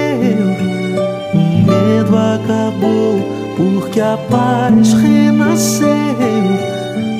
O 2.13 2.15
medo 2.15 2.17
acabou 2.17 3.19
porque 3.57 3.99
a 3.99 4.17
paz 4.29 4.93
renasceu. 4.93 5.87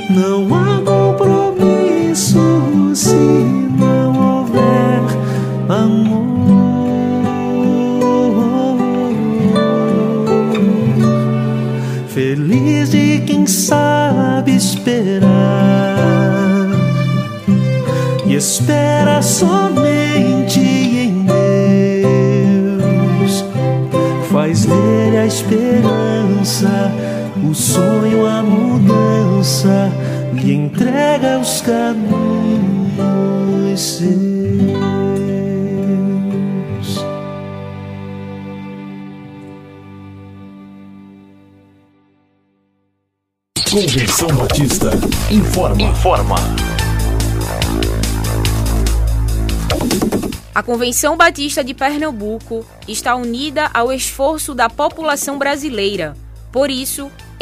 Não 0.10 0.48
há 0.54 0.82
compromisso 0.86 2.40
se 2.94 3.64
Feliz 12.08 12.92
de 12.92 13.22
quem 13.26 13.48
sabe 13.48 14.56
esperar 14.56 15.32
e 18.28 18.36
espera 18.36 19.20
somente 19.24 20.03
sonho, 27.74 28.26
a 28.28 28.44
mudança, 28.44 29.92
lhe 30.34 30.54
entrega 30.54 31.40
os 31.40 31.60
caminhos 31.62 32.62
seus. 33.82 34.14
Convenção 43.72 44.28
Batista 44.36 44.92
informa. 45.32 45.82
Informa. 45.82 46.36
A 50.54 50.62
Convenção 50.62 51.18
Batista 51.18 51.64
de 51.64 51.74
Pernambuco 51.74 52.64
está 52.88 53.16
unida 53.16 53.72
ao 53.74 53.92
esforço 53.92 54.54
da 54.54 54.70
população 54.70 55.40
brasileira. 55.40 56.14
Por 56.52 56.70
isso, 56.70 57.12